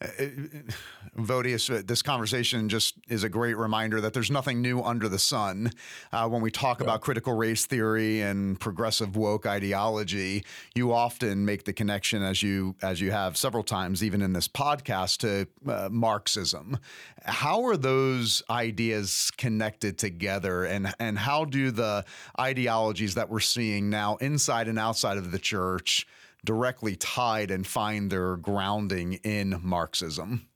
Vodius, 1.18 1.76
uh, 1.76 1.82
this 1.84 2.02
conversation 2.02 2.68
just 2.68 2.94
is 3.08 3.24
a 3.24 3.28
great 3.28 3.56
reminder 3.56 4.00
that 4.00 4.12
there's 4.12 4.30
nothing 4.30 4.62
new 4.62 4.80
under 4.80 5.08
the 5.08 5.18
sun. 5.18 5.72
Uh, 6.12 6.28
when 6.28 6.40
we 6.40 6.50
talk 6.50 6.78
yeah. 6.78 6.84
about 6.84 7.00
critical 7.00 7.34
race 7.34 7.66
theory 7.66 8.20
and 8.20 8.60
progressive 8.60 9.16
woke 9.16 9.44
ideology, 9.44 10.44
you 10.74 10.92
often 10.92 11.44
make 11.44 11.64
the 11.64 11.72
connection, 11.72 12.22
as 12.22 12.42
you 12.42 12.76
as 12.82 13.00
you 13.00 13.10
have 13.10 13.36
several 13.36 13.64
times, 13.64 14.04
even 14.04 14.22
in 14.22 14.32
this 14.32 14.46
podcast, 14.46 15.18
to 15.18 15.48
uh, 15.70 15.88
Marxism. 15.90 16.78
How 17.24 17.64
are 17.64 17.76
those 17.76 18.42
ideas 18.48 19.32
connected 19.36 19.98
together, 19.98 20.64
and 20.64 20.94
and 21.00 21.18
how 21.18 21.44
do 21.44 21.72
the 21.72 22.04
ideologies 22.38 23.16
that 23.16 23.28
we're 23.28 23.40
seeing 23.40 23.90
now 23.90 24.16
inside 24.16 24.68
and 24.68 24.78
outside 24.78 25.18
of 25.18 25.32
the 25.32 25.38
church? 25.40 26.06
Directly 26.44 26.96
tied 26.96 27.50
and 27.50 27.66
find 27.66 28.10
their 28.10 28.36
grounding 28.36 29.14
in 29.24 29.60
Marxism? 29.62 30.48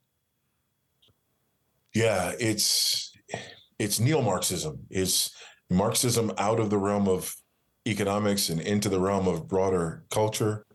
Yeah, 1.93 2.33
it's 2.39 3.11
it's 3.79 3.99
neo-Marxism. 3.99 4.79
It's 4.89 5.35
Marxism 5.69 6.31
out 6.37 6.59
of 6.59 6.69
the 6.69 6.77
realm 6.77 7.07
of 7.07 7.35
economics 7.87 8.49
and 8.49 8.61
into 8.61 8.89
the 8.89 8.99
realm 8.99 9.27
of 9.27 9.47
broader 9.47 10.03
culture. 10.09 10.65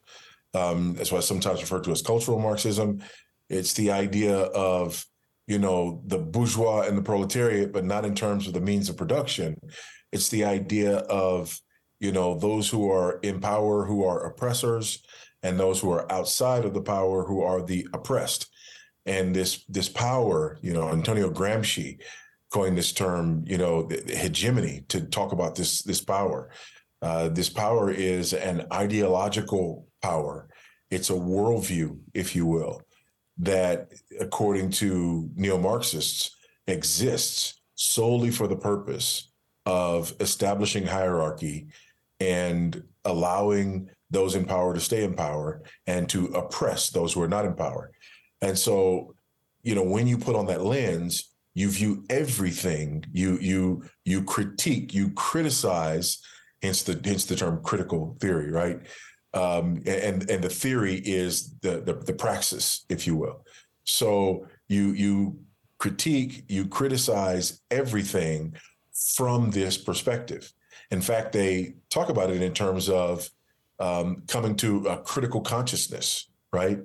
Um, 0.55 0.95
that's 0.95 1.11
why 1.11 1.19
I 1.19 1.23
sometimes 1.23 1.61
referred 1.61 1.85
to 1.85 1.93
as 1.93 2.03
cultural 2.03 2.39
Marxism. 2.39 3.03
It's 3.49 3.73
the 3.73 3.91
idea 3.91 4.37
of 4.37 5.05
you 5.47 5.59
know 5.59 6.03
the 6.07 6.19
bourgeois 6.19 6.83
and 6.83 6.97
the 6.97 7.03
proletariat, 7.03 7.73
but 7.73 7.85
not 7.85 8.05
in 8.05 8.15
terms 8.15 8.47
of 8.47 8.53
the 8.53 8.61
means 8.61 8.89
of 8.89 8.97
production. 8.97 9.57
It's 10.13 10.29
the 10.29 10.45
idea 10.45 10.99
of 10.99 11.59
you 12.01 12.13
know 12.13 12.39
those 12.39 12.69
who 12.69 12.91
are 12.91 13.19
in 13.23 13.41
power 13.41 13.85
who 13.85 14.05
are 14.05 14.27
oppressors 14.27 15.03
and 15.43 15.59
those 15.59 15.81
who 15.81 15.91
are 15.91 16.11
outside 16.11 16.65
of 16.65 16.75
the 16.75 16.83
power 16.83 17.25
who 17.25 17.43
are 17.43 17.63
the 17.63 17.87
oppressed. 17.93 18.47
And 19.07 19.35
this 19.35 19.65
this 19.69 19.89
power 19.89 20.59
you 20.63 20.73
know 20.73 20.89
antonio 20.89 21.31
gramsci 21.31 21.99
coined 22.53 22.79
this 22.79 22.93
term 22.93 23.45
you 23.47 23.59
know 23.59 23.83
the, 23.83 24.01
the 24.01 24.17
hegemony 24.17 24.85
to 24.89 25.03
talk 25.03 25.33
about 25.33 25.55
this 25.55 25.83
this 25.83 26.01
power. 26.01 26.51
Uh, 27.01 27.29
this 27.29 27.49
power 27.49 27.93
is 27.93 28.33
an 28.33 28.67
ideological 28.73 29.87
power. 30.03 30.49
It's 30.91 31.11
a 31.11 31.15
worldview 31.15 31.99
if 32.13 32.35
you 32.35 32.45
will 32.47 32.83
that 33.39 33.93
according 34.21 34.69
to 34.69 35.31
neo-marxists 35.37 36.37
exists 36.67 37.61
solely 37.77 38.31
for 38.31 38.49
the 38.49 38.57
purpose 38.57 39.31
of 39.65 40.13
establishing 40.21 40.87
hierarchy 40.87 41.69
and 42.21 42.83
allowing 43.05 43.89
those 44.11 44.35
in 44.35 44.45
power 44.45 44.75
to 44.75 44.81
stay 44.81 45.05
in 45.05 45.15
power 45.15 45.63
and 45.87 46.09
to 46.09 46.27
oppress 46.29 46.91
those 46.91 47.13
who 47.13 47.23
are 47.23 47.29
not 47.29 47.45
in 47.45 47.55
power. 47.55 47.91
And 48.41 48.59
so, 48.59 49.15
you 49.63 49.75
know, 49.75 49.83
when 49.83 50.07
you 50.07 50.19
put 50.19 50.37
on 50.37 50.47
that 50.47 50.63
lens, 50.63 51.31
you 51.55 51.69
view 51.71 52.05
everything, 52.09 53.05
you 53.13 53.37
you 53.39 53.83
you 54.05 54.23
critique, 54.23 54.95
you 54.95 55.11
criticize, 55.11 56.19
hence 56.63 56.85
the 56.85 57.01
hence 57.05 57.25
the 57.25 57.35
term 57.35 57.63
critical 57.65 58.17
theory, 58.21 58.51
right? 58.51 58.79
Um, 59.35 59.83
and 59.87 60.31
and 60.31 60.43
the 60.43 60.49
theory 60.49 60.95
is 60.95 61.55
the, 61.61 61.81
the 61.81 61.95
the 61.95 62.13
praxis, 62.13 62.85
if 62.89 63.07
you 63.07 63.17
will. 63.17 63.45
So 63.85 64.47
you 64.69 64.93
you 64.93 65.41
critique, 65.79 66.45
you 66.49 66.67
criticize 66.69 67.61
everything 67.71 68.55
from 69.17 69.51
this 69.51 69.77
perspective. 69.77 70.53
In 70.91 71.01
fact, 71.01 71.33
they 71.33 71.75
talk 71.91 72.09
about 72.09 72.31
it 72.31 72.43
in 72.43 72.55
terms 72.55 72.89
of 72.89 73.29
um, 73.79 74.23
coming 74.27 74.57
to 74.57 74.87
a 74.87 74.99
critical 74.99 75.41
consciousness, 75.41 76.31
right? 76.53 76.79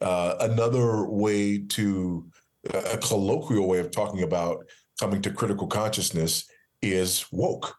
Uh, 0.00 0.36
another 0.40 1.08
way 1.08 1.58
to, 1.58 2.26
a 2.72 2.96
colloquial 2.96 3.68
way 3.68 3.78
of 3.78 3.90
talking 3.90 4.22
about 4.22 4.66
coming 4.98 5.20
to 5.20 5.30
critical 5.30 5.66
consciousness 5.66 6.48
is 6.80 7.26
woke, 7.30 7.76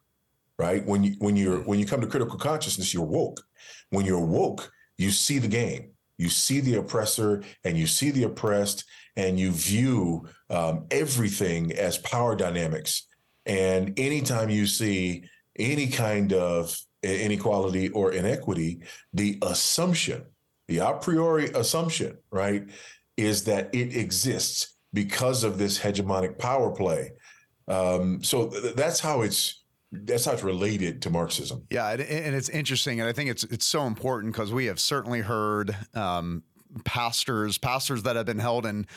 right? 0.59 0.85
When 0.85 1.03
you 1.03 1.15
when 1.19 1.35
you're 1.35 1.59
when 1.59 1.79
you 1.79 1.85
come 1.85 2.01
to 2.01 2.07
critical 2.07 2.37
consciousness, 2.37 2.93
you're 2.93 3.03
woke. 3.03 3.41
When 3.89 4.05
you're 4.05 4.25
woke, 4.25 4.71
you 4.97 5.11
see 5.11 5.39
the 5.39 5.47
game, 5.47 5.91
you 6.17 6.29
see 6.29 6.59
the 6.59 6.75
oppressor, 6.75 7.43
and 7.63 7.77
you 7.77 7.87
see 7.87 8.11
the 8.11 8.23
oppressed, 8.23 8.85
and 9.15 9.39
you 9.39 9.51
view 9.51 10.27
um, 10.49 10.85
everything 10.91 11.71
as 11.73 11.97
power 11.99 12.35
dynamics. 12.35 13.07
And 13.45 13.99
anytime 13.99 14.49
you 14.49 14.65
see 14.65 15.25
any 15.57 15.87
kind 15.87 16.33
of 16.33 16.77
inequality 17.03 17.89
or 17.89 18.11
inequity, 18.11 18.81
the 19.13 19.37
assumption, 19.41 20.23
the 20.67 20.79
a 20.79 20.93
priori 20.93 21.45
assumption, 21.51 22.17
right, 22.31 22.67
is 23.17 23.43
that 23.45 23.73
it 23.73 23.95
exists 23.95 24.75
because 24.93 25.43
of 25.43 25.57
this 25.57 25.79
hegemonic 25.79 26.37
power 26.39 26.71
play. 26.71 27.11
Um, 27.67 28.23
so 28.23 28.47
th- 28.47 28.75
that's 28.75 28.99
how 28.99 29.21
it's 29.21 29.61
that's 29.91 30.25
how 30.25 30.33
it's 30.33 30.43
related 30.43 31.01
to 31.03 31.09
Marxism. 31.09 31.65
Yeah, 31.69 31.89
and, 31.91 32.01
and 32.01 32.35
it's 32.35 32.49
interesting, 32.49 32.99
and 32.99 33.07
I 33.07 33.13
think 33.13 33.29
it's 33.29 33.43
it's 33.45 33.65
so 33.65 33.85
important 33.85 34.33
because 34.33 34.51
we 34.51 34.65
have 34.65 34.79
certainly 34.79 35.21
heard 35.21 35.75
um, 35.93 36.43
pastors 36.83 37.57
pastors 37.57 38.03
that 38.03 38.15
have 38.15 38.25
been 38.25 38.39
held 38.39 38.65
in 38.65 38.87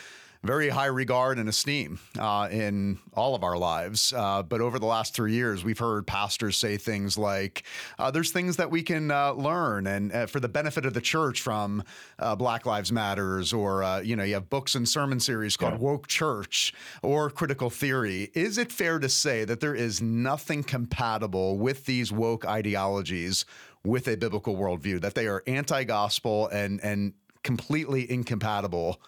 very 0.43 0.69
high 0.69 0.85
regard 0.85 1.37
and 1.37 1.49
esteem 1.49 1.99
uh, 2.17 2.47
in 2.49 2.97
all 3.13 3.35
of 3.35 3.43
our 3.43 3.57
lives. 3.57 4.13
Uh, 4.13 4.41
but 4.41 4.61
over 4.61 4.79
the 4.79 4.85
last 4.85 5.13
three 5.13 5.33
years, 5.33 5.65
we've 5.65 5.79
heard 5.79 6.07
pastors 6.07 6.55
say 6.55 6.77
things 6.77 7.17
like, 7.17 7.63
uh, 7.97 8.09
"There's 8.09 8.31
things 8.31 8.55
that 8.57 8.71
we 8.71 8.81
can 8.81 9.11
uh, 9.11 9.33
learn 9.33 9.85
and 9.85 10.13
uh, 10.13 10.25
for 10.27 10.39
the 10.39 10.47
benefit 10.47 10.85
of 10.85 10.93
the 10.93 11.01
church 11.01 11.41
from 11.41 11.83
uh, 12.19 12.35
Black 12.35 12.65
Lives 12.65 12.91
Matters," 12.91 13.51
or 13.51 14.01
you 14.03 14.15
know, 14.15 14.23
you 14.23 14.35
have 14.35 14.49
books 14.49 14.75
and 14.75 14.87
sermon 14.87 15.19
series 15.19 15.57
called 15.57 15.73
yeah. 15.73 15.79
Woke 15.79 16.07
Church 16.07 16.73
or 17.03 17.29
Critical 17.29 17.69
Theory. 17.69 18.31
Is 18.33 18.57
it 18.57 18.71
fair 18.71 18.99
to 18.99 19.09
say 19.09 19.43
that 19.43 19.59
there 19.59 19.75
is 19.75 20.01
nothing 20.01 20.63
compatible 20.63 21.57
with 21.57 21.85
these 21.85 22.11
woke 22.11 22.45
ideologies 22.45 23.45
with 23.83 24.07
a 24.07 24.15
biblical 24.15 24.55
worldview? 24.55 25.01
That 25.01 25.15
they 25.15 25.27
are 25.27 25.43
anti-gospel 25.47 26.47
and 26.47 26.79
and 26.81 27.13
completely 27.43 28.09
incompatible 28.09 29.01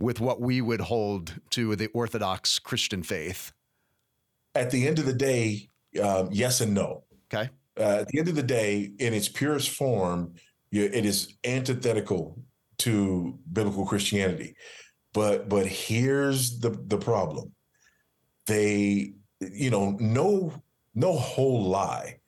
with 0.00 0.20
what 0.20 0.40
we 0.40 0.60
would 0.60 0.80
hold 0.80 1.40
to 1.50 1.76
the 1.76 1.88
Orthodox 1.88 2.58
Christian 2.58 3.02
faith? 3.02 3.52
At 4.54 4.70
the 4.70 4.88
end 4.88 4.98
of 4.98 5.06
the 5.06 5.12
day, 5.12 5.68
um, 6.02 6.28
yes 6.32 6.60
and 6.60 6.74
no. 6.74 7.04
Okay. 7.32 7.50
Uh, 7.78 8.00
at 8.00 8.08
the 8.08 8.18
end 8.18 8.28
of 8.28 8.34
the 8.34 8.42
day, 8.42 8.90
in 8.98 9.14
its 9.14 9.28
purest 9.28 9.70
form, 9.70 10.34
it 10.72 11.04
is 11.04 11.34
antithetical 11.44 12.42
to 12.78 13.38
biblical 13.52 13.86
Christianity. 13.86 14.54
But 15.12 15.48
but 15.48 15.66
here's 15.66 16.60
the 16.60 16.70
the 16.70 16.98
problem. 16.98 17.52
They, 18.46 19.14
you 19.40 19.70
know, 19.70 19.96
no 20.00 20.52
no 20.94 21.12
whole 21.12 21.64
lie 21.64 22.18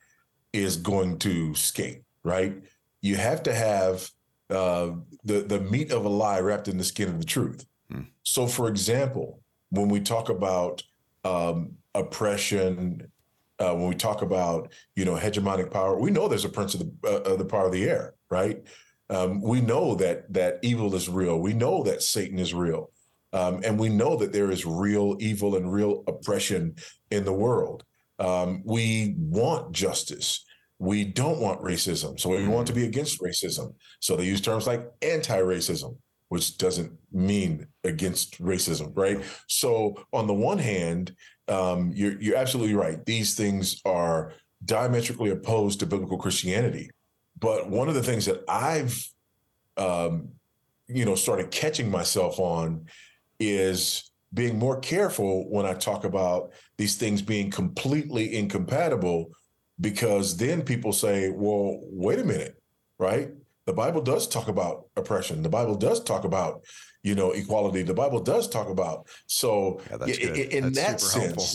is 0.51 0.77
going 0.77 1.19
to 1.19 1.55
skate, 1.55 2.03
right? 2.23 2.55
You 3.01 3.15
have 3.15 3.43
to 3.43 3.53
have 3.53 4.09
uh, 4.49 4.91
the 5.23 5.41
the 5.41 5.59
meat 5.59 5.91
of 5.91 6.05
a 6.05 6.09
lie 6.09 6.39
wrapped 6.39 6.67
in 6.67 6.77
the 6.77 6.83
skin 6.83 7.09
of 7.09 7.19
the 7.19 7.25
truth. 7.25 7.65
Hmm. 7.91 8.03
So, 8.23 8.47
for 8.47 8.67
example, 8.67 9.41
when 9.69 9.89
we 9.89 9.99
talk 9.99 10.29
about 10.29 10.83
um, 11.23 11.73
oppression, 11.95 13.11
uh, 13.59 13.73
when 13.73 13.87
we 13.87 13.95
talk 13.95 14.21
about 14.21 14.71
you 14.95 15.05
know 15.05 15.15
hegemonic 15.15 15.71
power, 15.71 15.97
we 15.97 16.11
know 16.11 16.27
there's 16.27 16.45
a 16.45 16.49
prince 16.49 16.73
of 16.73 16.81
the 16.81 17.09
uh, 17.09 17.31
of 17.31 17.39
the 17.39 17.45
power 17.45 17.67
of 17.67 17.71
the 17.71 17.89
air, 17.89 18.15
right? 18.29 18.63
Um, 19.09 19.41
we 19.41 19.61
know 19.61 19.95
that 19.95 20.31
that 20.33 20.59
evil 20.61 20.93
is 20.95 21.09
real. 21.09 21.39
We 21.39 21.53
know 21.53 21.83
that 21.83 22.01
Satan 22.01 22.39
is 22.39 22.53
real, 22.53 22.91
um, 23.31 23.61
and 23.63 23.79
we 23.79 23.89
know 23.89 24.15
that 24.17 24.33
there 24.33 24.51
is 24.51 24.65
real 24.65 25.17
evil 25.19 25.55
and 25.55 25.71
real 25.71 26.03
oppression 26.07 26.75
in 27.11 27.25
the 27.25 27.33
world. 27.33 27.83
Um, 28.19 28.61
we 28.65 29.15
want 29.17 29.71
justice 29.71 30.45
we 30.83 31.05
don't 31.05 31.39
want 31.39 31.61
racism. 31.61 32.19
So 32.19 32.29
we 32.29 32.47
want 32.47 32.67
to 32.67 32.73
mm. 32.73 32.77
be 32.77 32.85
against 32.85 33.21
racism. 33.21 33.73
So 34.01 34.15
they 34.15 34.25
use 34.25 34.41
terms 34.41 34.67
like 34.67 34.91
anti 35.01 35.39
racism, 35.39 35.95
which 36.27 36.57
doesn't 36.57 36.91
mean 37.11 37.67
against 37.85 38.41
racism, 38.41 38.91
right? 38.95 39.23
So 39.47 39.95
on 40.11 40.27
the 40.27 40.33
one 40.33 40.59
hand, 40.59 41.15
um, 41.47 41.91
you're, 41.93 42.21
you're 42.21 42.35
absolutely 42.35 42.75
right. 42.75 43.03
These 43.05 43.35
things 43.35 43.81
are 43.85 44.33
diametrically 44.65 45.29
opposed 45.29 45.79
to 45.79 45.85
biblical 45.85 46.17
Christianity. 46.17 46.89
But 47.39 47.69
one 47.69 47.87
of 47.87 47.95
the 47.95 48.03
things 48.03 48.25
that 48.25 48.43
I've, 48.47 48.97
um, 49.77 50.29
you 50.87 51.05
know, 51.05 51.15
started 51.15 51.49
catching 51.51 51.89
myself 51.89 52.39
on 52.39 52.87
is 53.39 54.11
being 54.33 54.57
more 54.57 54.79
careful 54.79 55.49
when 55.49 55.65
I 55.65 55.73
talk 55.73 56.03
about 56.03 56.51
these 56.77 56.95
things 56.95 57.21
being 57.21 57.51
completely 57.51 58.35
incompatible 58.35 59.31
because 59.79 60.37
then 60.37 60.61
people 60.61 60.93
say, 60.93 61.29
well, 61.29 61.79
wait 61.83 62.19
a 62.19 62.23
minute, 62.23 62.61
right? 62.99 63.29
The 63.65 63.73
Bible 63.73 64.01
does 64.01 64.27
talk 64.27 64.47
about 64.47 64.87
oppression. 64.95 65.41
The 65.41 65.49
Bible 65.49 65.75
does 65.75 66.03
talk 66.03 66.25
about, 66.25 66.63
you 67.01 67.15
know, 67.15 67.31
equality. 67.31 67.81
The 67.83 67.93
Bible 67.93 68.19
does 68.19 68.47
talk 68.49 68.69
about. 68.69 69.07
So 69.25 69.81
yeah, 70.05 70.33
in, 70.33 70.65
in 70.65 70.73
that 70.73 70.99
sense, 70.99 71.23
helpful. 71.23 71.45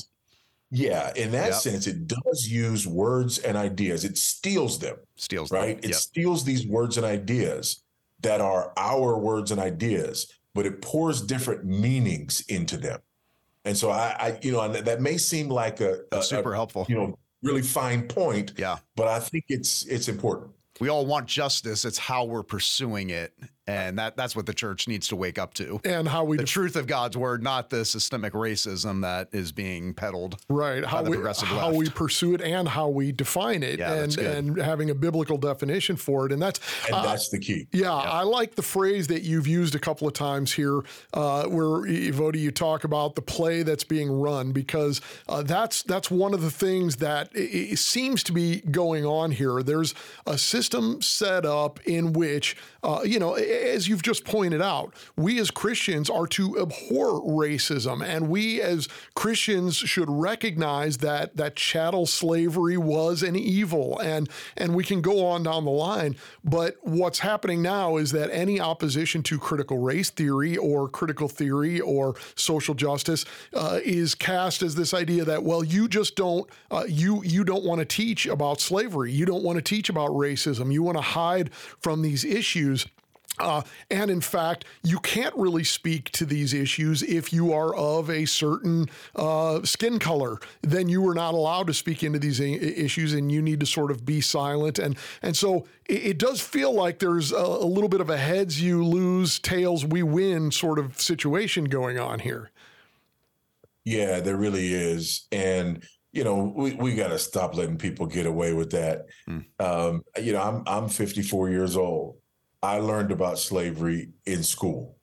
yeah, 0.70 1.12
in 1.16 1.30
that 1.32 1.50
yep. 1.50 1.54
sense, 1.54 1.86
it 1.86 2.06
does 2.06 2.48
use 2.48 2.86
words 2.86 3.38
and 3.38 3.56
ideas. 3.56 4.04
It 4.04 4.16
steals 4.16 4.78
them. 4.78 4.96
Steals 5.16 5.50
right. 5.50 5.76
Them. 5.76 5.84
It 5.84 5.90
yep. 5.90 5.98
steals 5.98 6.44
these 6.44 6.66
words 6.66 6.96
and 6.96 7.04
ideas 7.04 7.84
that 8.20 8.40
are 8.40 8.72
our 8.76 9.18
words 9.18 9.50
and 9.50 9.60
ideas, 9.60 10.32
but 10.54 10.66
it 10.66 10.82
pours 10.82 11.22
different 11.22 11.64
meanings 11.64 12.40
into 12.48 12.76
them. 12.76 13.00
And 13.64 13.76
so 13.76 13.90
I, 13.90 14.16
I 14.18 14.38
you 14.42 14.52
know, 14.52 14.66
that 14.66 15.02
may 15.02 15.18
seem 15.18 15.50
like 15.50 15.80
a, 15.80 16.00
a 16.10 16.22
super 16.22 16.52
a, 16.52 16.56
helpful, 16.56 16.86
you 16.88 16.96
know, 16.96 17.18
really 17.42 17.62
fine 17.62 18.08
point. 18.08 18.52
Yeah. 18.56 18.78
But 18.96 19.08
I 19.08 19.20
think 19.20 19.44
it's 19.48 19.84
it's 19.86 20.08
important. 20.08 20.52
We 20.80 20.88
all 20.88 21.06
want 21.06 21.26
justice. 21.26 21.84
It's 21.84 21.98
how 21.98 22.24
we're 22.24 22.44
pursuing 22.44 23.10
it 23.10 23.32
and 23.68 23.98
that 23.98 24.16
that's 24.16 24.34
what 24.34 24.46
the 24.46 24.54
church 24.54 24.88
needs 24.88 25.08
to 25.08 25.16
wake 25.16 25.38
up 25.38 25.52
to. 25.54 25.80
And 25.84 26.08
how 26.08 26.24
we 26.24 26.38
the 26.38 26.44
def- 26.44 26.50
truth 26.50 26.76
of 26.76 26.86
God's 26.86 27.16
word, 27.16 27.42
not 27.42 27.68
the 27.68 27.84
systemic 27.84 28.32
racism 28.32 29.02
that 29.02 29.28
is 29.32 29.52
being 29.52 29.92
peddled. 29.92 30.40
Right. 30.48 30.84
How 30.84 31.02
we 31.02 31.18
how 31.18 31.72
we 31.72 31.90
pursue 31.90 32.34
it 32.34 32.40
and 32.40 32.66
how 32.66 32.88
we 32.88 33.12
define 33.12 33.62
it, 33.62 33.78
yeah, 33.78 33.92
and 33.92 34.16
and 34.18 34.56
having 34.60 34.88
a 34.90 34.94
biblical 34.94 35.36
definition 35.36 35.96
for 35.96 36.26
it, 36.26 36.32
and 36.32 36.40
that's 36.40 36.60
and 36.86 36.94
uh, 36.94 37.02
that's 37.02 37.28
the 37.28 37.38
key. 37.38 37.68
Yeah, 37.72 37.82
yeah, 37.82 38.10
I 38.10 38.22
like 38.22 38.54
the 38.54 38.62
phrase 38.62 39.06
that 39.08 39.22
you've 39.22 39.46
used 39.46 39.74
a 39.74 39.78
couple 39.78 40.08
of 40.08 40.14
times 40.14 40.52
here, 40.52 40.80
uh, 41.12 41.44
where 41.44 41.86
Voddie, 41.86 42.40
you 42.40 42.50
talk 42.50 42.84
about 42.84 43.14
the 43.14 43.22
play 43.22 43.62
that's 43.62 43.84
being 43.84 44.10
run 44.10 44.52
because 44.52 45.02
uh, 45.28 45.42
that's 45.42 45.82
that's 45.82 46.10
one 46.10 46.32
of 46.32 46.40
the 46.40 46.50
things 46.50 46.96
that 46.96 47.36
seems 47.76 48.22
to 48.24 48.32
be 48.32 48.60
going 48.62 49.04
on 49.04 49.30
here. 49.30 49.62
There's 49.62 49.94
a 50.26 50.38
system 50.38 51.02
set 51.02 51.44
up 51.44 51.80
in 51.86 52.14
which 52.14 52.56
uh, 52.82 53.00
you 53.04 53.18
know 53.18 53.36
as 53.58 53.88
you've 53.88 54.02
just 54.02 54.24
pointed 54.24 54.62
out, 54.62 54.94
we 55.16 55.38
as 55.38 55.50
Christians 55.50 56.08
are 56.08 56.26
to 56.28 56.58
abhor 56.60 57.20
racism, 57.22 58.04
and 58.04 58.28
we 58.28 58.60
as 58.60 58.88
Christians 59.14 59.76
should 59.76 60.08
recognize 60.08 60.98
that 60.98 61.36
that 61.36 61.56
chattel 61.56 62.06
slavery 62.06 62.76
was 62.76 63.22
an 63.22 63.36
evil, 63.36 63.98
and 63.98 64.28
and 64.56 64.74
we 64.74 64.84
can 64.84 65.00
go 65.00 65.26
on 65.26 65.42
down 65.42 65.64
the 65.64 65.70
line. 65.70 66.16
But 66.44 66.76
what's 66.82 67.18
happening 67.18 67.62
now 67.62 67.96
is 67.96 68.12
that 68.12 68.30
any 68.32 68.60
opposition 68.60 69.22
to 69.24 69.38
critical 69.38 69.78
race 69.78 70.10
theory 70.10 70.56
or 70.56 70.88
critical 70.88 71.28
theory 71.28 71.80
or 71.80 72.14
social 72.34 72.74
justice 72.74 73.24
uh, 73.54 73.80
is 73.84 74.14
cast 74.14 74.62
as 74.62 74.74
this 74.74 74.94
idea 74.94 75.24
that 75.24 75.42
well, 75.42 75.64
you 75.64 75.88
just 75.88 76.16
don't 76.16 76.48
uh, 76.70 76.84
you 76.88 77.22
you 77.24 77.44
don't 77.44 77.64
want 77.64 77.80
to 77.80 77.84
teach 77.84 78.26
about 78.26 78.60
slavery, 78.60 79.12
you 79.12 79.26
don't 79.26 79.42
want 79.42 79.56
to 79.56 79.62
teach 79.62 79.88
about 79.88 80.10
racism, 80.10 80.72
you 80.72 80.82
want 80.82 80.96
to 80.96 81.02
hide 81.02 81.52
from 81.54 82.02
these 82.02 82.24
issues. 82.24 82.86
Uh, 83.40 83.62
and 83.90 84.10
in 84.10 84.20
fact, 84.20 84.64
you 84.82 84.98
can't 85.00 85.34
really 85.36 85.64
speak 85.64 86.10
to 86.12 86.24
these 86.24 86.52
issues 86.52 87.02
if 87.02 87.32
you 87.32 87.52
are 87.52 87.74
of 87.74 88.10
a 88.10 88.24
certain 88.24 88.86
uh, 89.16 89.62
skin 89.62 89.98
color. 89.98 90.38
Then 90.62 90.88
you 90.88 91.06
are 91.08 91.14
not 91.14 91.34
allowed 91.34 91.66
to 91.68 91.74
speak 91.74 92.02
into 92.02 92.18
these 92.18 92.40
issues, 92.40 93.14
and 93.14 93.30
you 93.30 93.42
need 93.42 93.60
to 93.60 93.66
sort 93.66 93.90
of 93.90 94.04
be 94.04 94.20
silent. 94.20 94.78
And 94.78 94.96
and 95.22 95.36
so 95.36 95.66
it, 95.86 96.06
it 96.06 96.18
does 96.18 96.40
feel 96.40 96.72
like 96.72 96.98
there's 96.98 97.32
a, 97.32 97.36
a, 97.36 97.66
little 97.66 97.88
bit 97.88 98.00
of 98.00 98.10
a 98.10 98.16
heads 98.16 98.60
you 98.60 98.84
lose, 98.84 99.38
tails 99.38 99.84
we 99.84 100.02
win 100.02 100.50
sort 100.50 100.78
of 100.78 101.00
situation 101.00 101.64
going 101.64 101.98
on 101.98 102.20
here. 102.20 102.50
Yeah, 103.84 104.20
there 104.20 104.36
really 104.36 104.74
is, 104.74 105.26
and 105.32 105.82
you 106.12 106.24
know 106.24 106.52
we, 106.54 106.74
we 106.74 106.94
got 106.94 107.08
to 107.08 107.18
stop 107.18 107.54
letting 107.54 107.78
people 107.78 108.06
get 108.06 108.26
away 108.26 108.52
with 108.52 108.70
that. 108.72 109.06
Mm. 109.28 109.44
Um, 109.58 110.02
you 110.20 110.32
know, 110.32 110.42
I'm 110.42 110.62
I'm 110.66 110.88
54 110.88 111.50
years 111.50 111.76
old 111.76 112.16
I 112.62 112.78
learned 112.78 113.12
about 113.12 113.38
slavery 113.38 114.10
in 114.26 114.42
school. 114.42 114.96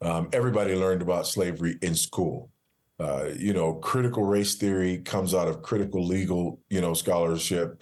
Um, 0.00 0.28
everybody 0.32 0.74
learned 0.74 1.02
about 1.02 1.26
slavery 1.26 1.76
in 1.82 1.94
school. 1.94 2.50
Uh, 3.00 3.30
you 3.36 3.52
know, 3.52 3.74
critical 3.74 4.24
race 4.24 4.56
theory 4.56 4.98
comes 4.98 5.34
out 5.34 5.48
of 5.48 5.62
critical 5.62 6.04
legal, 6.04 6.60
you 6.68 6.80
know, 6.80 6.94
scholarship, 6.94 7.80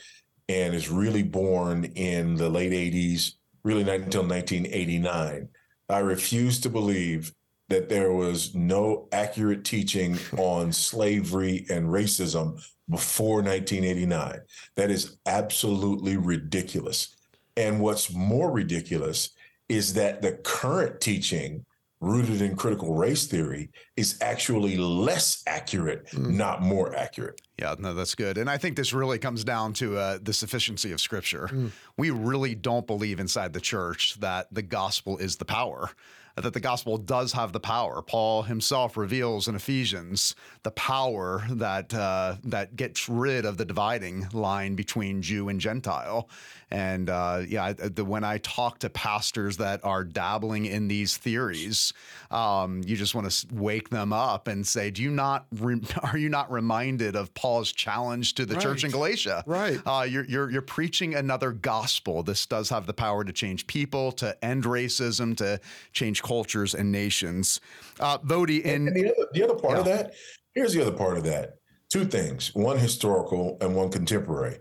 and 0.49 0.75
is 0.75 0.91
really 0.91 1.23
born 1.23 1.85
in 1.85 2.37
the 2.37 2.49
late 2.49 2.73
'80s, 2.73 3.33
really 3.65 3.85
not 3.85 3.97
until 3.97 4.23
1989. 4.23 5.49
I 5.89 5.99
refuse 5.99 6.61
to 6.61 6.69
believe 6.69 7.33
that 7.69 7.89
there 7.89 8.12
was 8.12 8.55
no 8.55 9.09
accurate 9.12 9.65
teaching 9.65 10.19
on 10.39 10.73
slavery 10.73 11.67
and 11.71 11.87
racism 11.87 12.62
before 12.89 13.43
1989. 13.43 14.41
That 14.77 14.91
is 14.91 15.17
absolutely 15.27 16.17
ridiculous. 16.17 17.15
And 17.57 17.81
what's 17.81 18.12
more 18.12 18.51
ridiculous 18.51 19.31
is 19.69 19.95
that 19.95 20.23
the 20.23 20.33
current 20.33 21.01
teaching 21.01 21.64
rooted 22.01 22.42
in 22.42 22.55
critical 22.57 22.95
race 22.95 23.27
theory 23.27 23.71
is 23.97 24.19
actually 24.21 24.77
less 24.77 25.42
accurate, 25.47 26.07
mm. 26.09 26.29
not 26.29 26.61
more 26.61 26.95
accurate. 26.95 27.40
Yeah, 27.59 27.75
no, 27.79 27.95
that's 27.95 28.14
good. 28.14 28.37
And 28.37 28.51
I 28.51 28.59
think 28.59 28.77
this 28.77 28.92
really 28.92 29.19
comes 29.19 29.45
down 29.45 29.73
to 29.75 29.97
uh, 29.97 30.19
the 30.23 30.35
sufficiency 30.35 30.92
of 30.92 31.01
Scripture. 31.01 31.49
Mm. 31.51 31.71
We 31.97 32.11
really 32.11 32.55
don't 32.55 32.87
believe 32.87 33.19
inside 33.19 33.55
the 33.55 33.61
church 33.61 34.21
that 34.21 34.53
the 34.53 34.62
gospel 34.62 35.16
is 35.16 35.37
the 35.37 35.47
power 35.47 35.90
that 36.37 36.53
the 36.53 36.61
gospel 36.61 36.99
does 36.99 37.33
have 37.33 37.53
the 37.53 37.61
power. 37.61 38.03
Paul 38.03 38.42
himself 38.42 38.96
reveals 38.96 39.49
in 39.49 39.55
Ephesians 39.55 40.35
the 40.64 40.70
power 40.70 41.42
that 41.51 41.94
uh, 41.94 42.37
that 42.44 42.77
gets 42.77 43.09
rid 43.09 43.46
of 43.46 43.57
the 43.57 43.64
dividing 43.64 44.29
line 44.33 44.75
between 44.75 45.22
Jew 45.22 45.49
and 45.49 45.59
Gentile. 45.59 46.29
And 46.70 47.09
uh, 47.09 47.42
yeah, 47.49 47.72
the, 47.72 48.05
when 48.05 48.25
I 48.25 48.38
talk 48.38 48.81
to 48.81 48.90
pastors 48.90 49.57
that 49.59 49.85
are 49.85 50.03
dabbling 50.03 50.66
in 50.66 50.88
these 50.88 51.16
theories, 51.16 51.92
um, 52.31 52.83
you 52.85 52.96
just 52.96 53.14
want 53.14 53.31
to 53.31 53.46
wake 53.55 53.88
them 53.88 54.12
up 54.12 54.49
and 54.49 54.66
say, 54.66 54.90
"Do 54.90 55.03
you 55.03 55.11
not 55.11 55.46
re- 55.53 55.81
are 56.03 56.18
you 56.18 56.29
not 56.29 56.51
reminded 56.51 57.16
of 57.16 57.33
Paul's 57.35 57.72
challenge 57.72 58.35
to 58.35 58.44
the 58.44 58.55
right. 58.55 58.62
church 58.62 58.85
in 58.85 58.90
Galatia? 58.90 59.44
Right. 59.46 59.81
Uh, 59.87 60.07
you're, 60.09 60.25
you're 60.25 60.51
you're 60.51 60.61
preaching 60.61 61.14
another 61.14 61.53
gospel. 61.53 62.22
This 62.22 62.44
does 62.44 62.68
have 62.68 62.87
the 62.87 62.94
power 62.94 63.25
to 63.25 63.33
change 63.33 63.66
people, 63.68 64.12
to 64.12 64.44
end 64.44 64.64
racism, 64.64 65.37
to 65.38 65.61
change 65.92 66.20
cultures 66.27 66.75
and 66.75 66.91
nations. 66.91 67.61
Uh, 68.01 68.19
and, 68.29 68.89
and 68.89 68.97
the, 68.97 69.07
other, 69.07 69.29
the, 69.33 69.45
other, 69.45 69.55
part 69.55 69.75
yeah. 69.75 69.79
of 69.79 69.85
that, 69.85 70.15
here's 70.55 70.75
the 70.75 70.83
other 70.83 70.93
part 70.93 71.17
of 71.17 71.25
that. 71.25 71.55
Two 71.91 72.05
things: 72.05 72.55
one 72.55 72.79
historical 72.79 73.57
and 73.61 73.75
one 73.77 73.91
contemporary. 73.91 74.59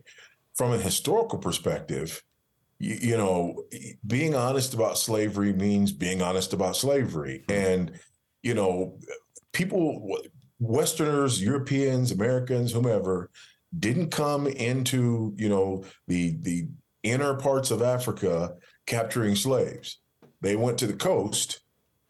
From 0.55 0.71
a 0.71 0.77
historical 0.77 1.39
perspective, 1.39 2.21
you, 2.79 2.97
you 3.01 3.17
know, 3.17 3.63
being 4.05 4.35
honest 4.35 4.73
about 4.73 4.97
slavery 4.97 5.51
means 5.51 5.91
being 5.91 6.21
honest 6.21 6.53
about 6.53 6.77
slavery, 6.77 7.43
and 7.49 7.99
you 8.43 8.53
know, 8.53 8.99
people, 9.51 10.17
Westerners, 10.59 11.41
Europeans, 11.41 12.11
Americans, 12.11 12.71
whomever, 12.71 13.31
didn't 13.77 14.11
come 14.11 14.45
into 14.45 15.33
you 15.35 15.49
know 15.49 15.83
the 16.07 16.37
the 16.41 16.67
inner 17.01 17.33
parts 17.35 17.71
of 17.71 17.81
Africa 17.81 18.53
capturing 18.85 19.35
slaves. 19.35 19.99
They 20.45 20.55
went 20.55 20.77
to 20.77 20.87
the 20.87 20.93
coast 20.93 21.61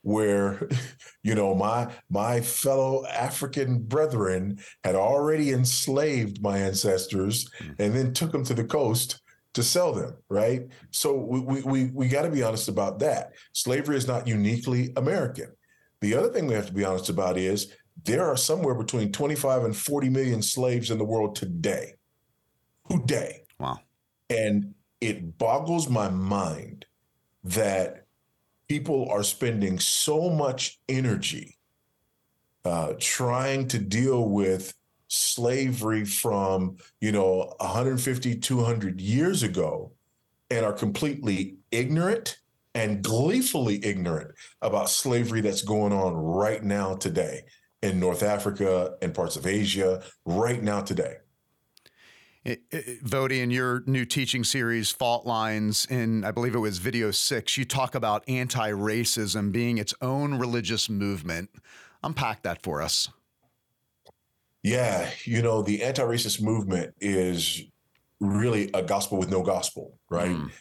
where 0.01 0.67
you 1.23 1.33
know 1.33 1.55
my 1.55 1.87
my 2.09 2.41
fellow 2.41 3.05
african 3.05 3.79
brethren 3.79 4.59
had 4.83 4.93
already 4.93 5.51
enslaved 5.51 6.41
my 6.41 6.57
ancestors 6.57 7.49
mm. 7.59 7.73
and 7.79 7.95
then 7.95 8.13
took 8.13 8.33
them 8.33 8.43
to 8.43 8.53
the 8.53 8.63
coast 8.63 9.21
to 9.53 9.63
sell 9.63 9.93
them 9.93 10.13
right? 10.27 10.67
So 10.91 11.15
we 11.15 11.61
we 11.61 11.85
we 11.93 12.07
got 12.09 12.23
to 12.23 12.29
be 12.29 12.43
honest 12.43 12.67
about 12.67 12.99
that. 12.99 13.31
Slavery 13.53 13.95
is 13.95 14.05
not 14.05 14.27
uniquely 14.27 14.91
american. 14.97 15.53
The 16.01 16.13
other 16.13 16.27
thing 16.27 16.45
we 16.45 16.55
have 16.55 16.67
to 16.67 16.73
be 16.73 16.83
honest 16.83 17.07
about 17.07 17.37
is 17.37 17.73
there 18.03 18.25
are 18.25 18.35
somewhere 18.35 18.75
between 18.75 19.13
25 19.13 19.63
and 19.63 19.75
40 19.75 20.09
million 20.09 20.41
slaves 20.41 20.91
in 20.91 20.97
the 20.97 21.05
world 21.05 21.37
today. 21.37 21.93
Today. 22.91 23.43
Wow. 23.61 23.79
And 24.29 24.75
it 24.99 25.37
boggles 25.37 25.89
my 25.89 26.09
mind 26.09 26.85
that 27.45 28.04
people 28.67 29.07
are 29.09 29.23
spending 29.23 29.79
so 29.79 30.29
much 30.29 30.79
energy 30.89 31.57
uh, 32.63 32.93
trying 32.99 33.67
to 33.67 33.79
deal 33.79 34.27
with 34.29 34.73
slavery 35.07 36.03
from 36.03 36.77
you 36.99 37.11
know 37.11 37.53
150 37.59 38.35
200 38.37 38.99
years 38.99 39.43
ago 39.43 39.91
and 40.49 40.65
are 40.65 40.73
completely 40.73 41.57
ignorant 41.71 42.39
and 42.73 43.03
gleefully 43.03 43.83
ignorant 43.85 44.31
about 44.63 44.89
slavery 44.89 45.41
that's 45.41 45.61
going 45.61 45.93
on 45.93 46.15
right 46.15 46.63
now 46.63 46.95
today 46.95 47.41
in 47.83 47.99
north 47.99 48.23
africa 48.23 48.95
and 49.03 49.13
parts 49.13 49.35
of 49.35 49.45
asia 49.45 50.03
right 50.25 50.63
now 50.63 50.81
today 50.81 51.17
Voddie, 52.45 53.41
in 53.41 53.49
your 53.49 53.81
new 53.87 54.05
teaching 54.05 54.43
series, 54.43 54.91
Fault 54.91 55.25
Lines, 55.25 55.87
in 55.89 56.23
I 56.23 56.31
believe 56.31 56.53
it 56.53 56.59
was 56.59 56.77
video 56.77 57.09
six, 57.09 57.57
you 57.57 57.65
talk 57.65 57.95
about 57.95 58.23
anti 58.27 58.71
racism 58.71 59.51
being 59.51 59.79
its 59.79 59.95
own 60.01 60.35
religious 60.35 60.87
movement. 60.87 61.49
Unpack 62.03 62.43
that 62.43 62.61
for 62.61 62.83
us. 62.83 63.09
Yeah, 64.61 65.09
you 65.23 65.41
know, 65.41 65.63
the 65.63 65.83
anti 65.83 66.03
racist 66.03 66.41
movement 66.41 66.93
is 67.01 67.63
really 68.19 68.69
a 68.73 68.83
gospel 68.83 69.17
with 69.17 69.29
no 69.29 69.41
gospel, 69.41 69.97
right? 70.09 70.31
Mm. 70.31 70.51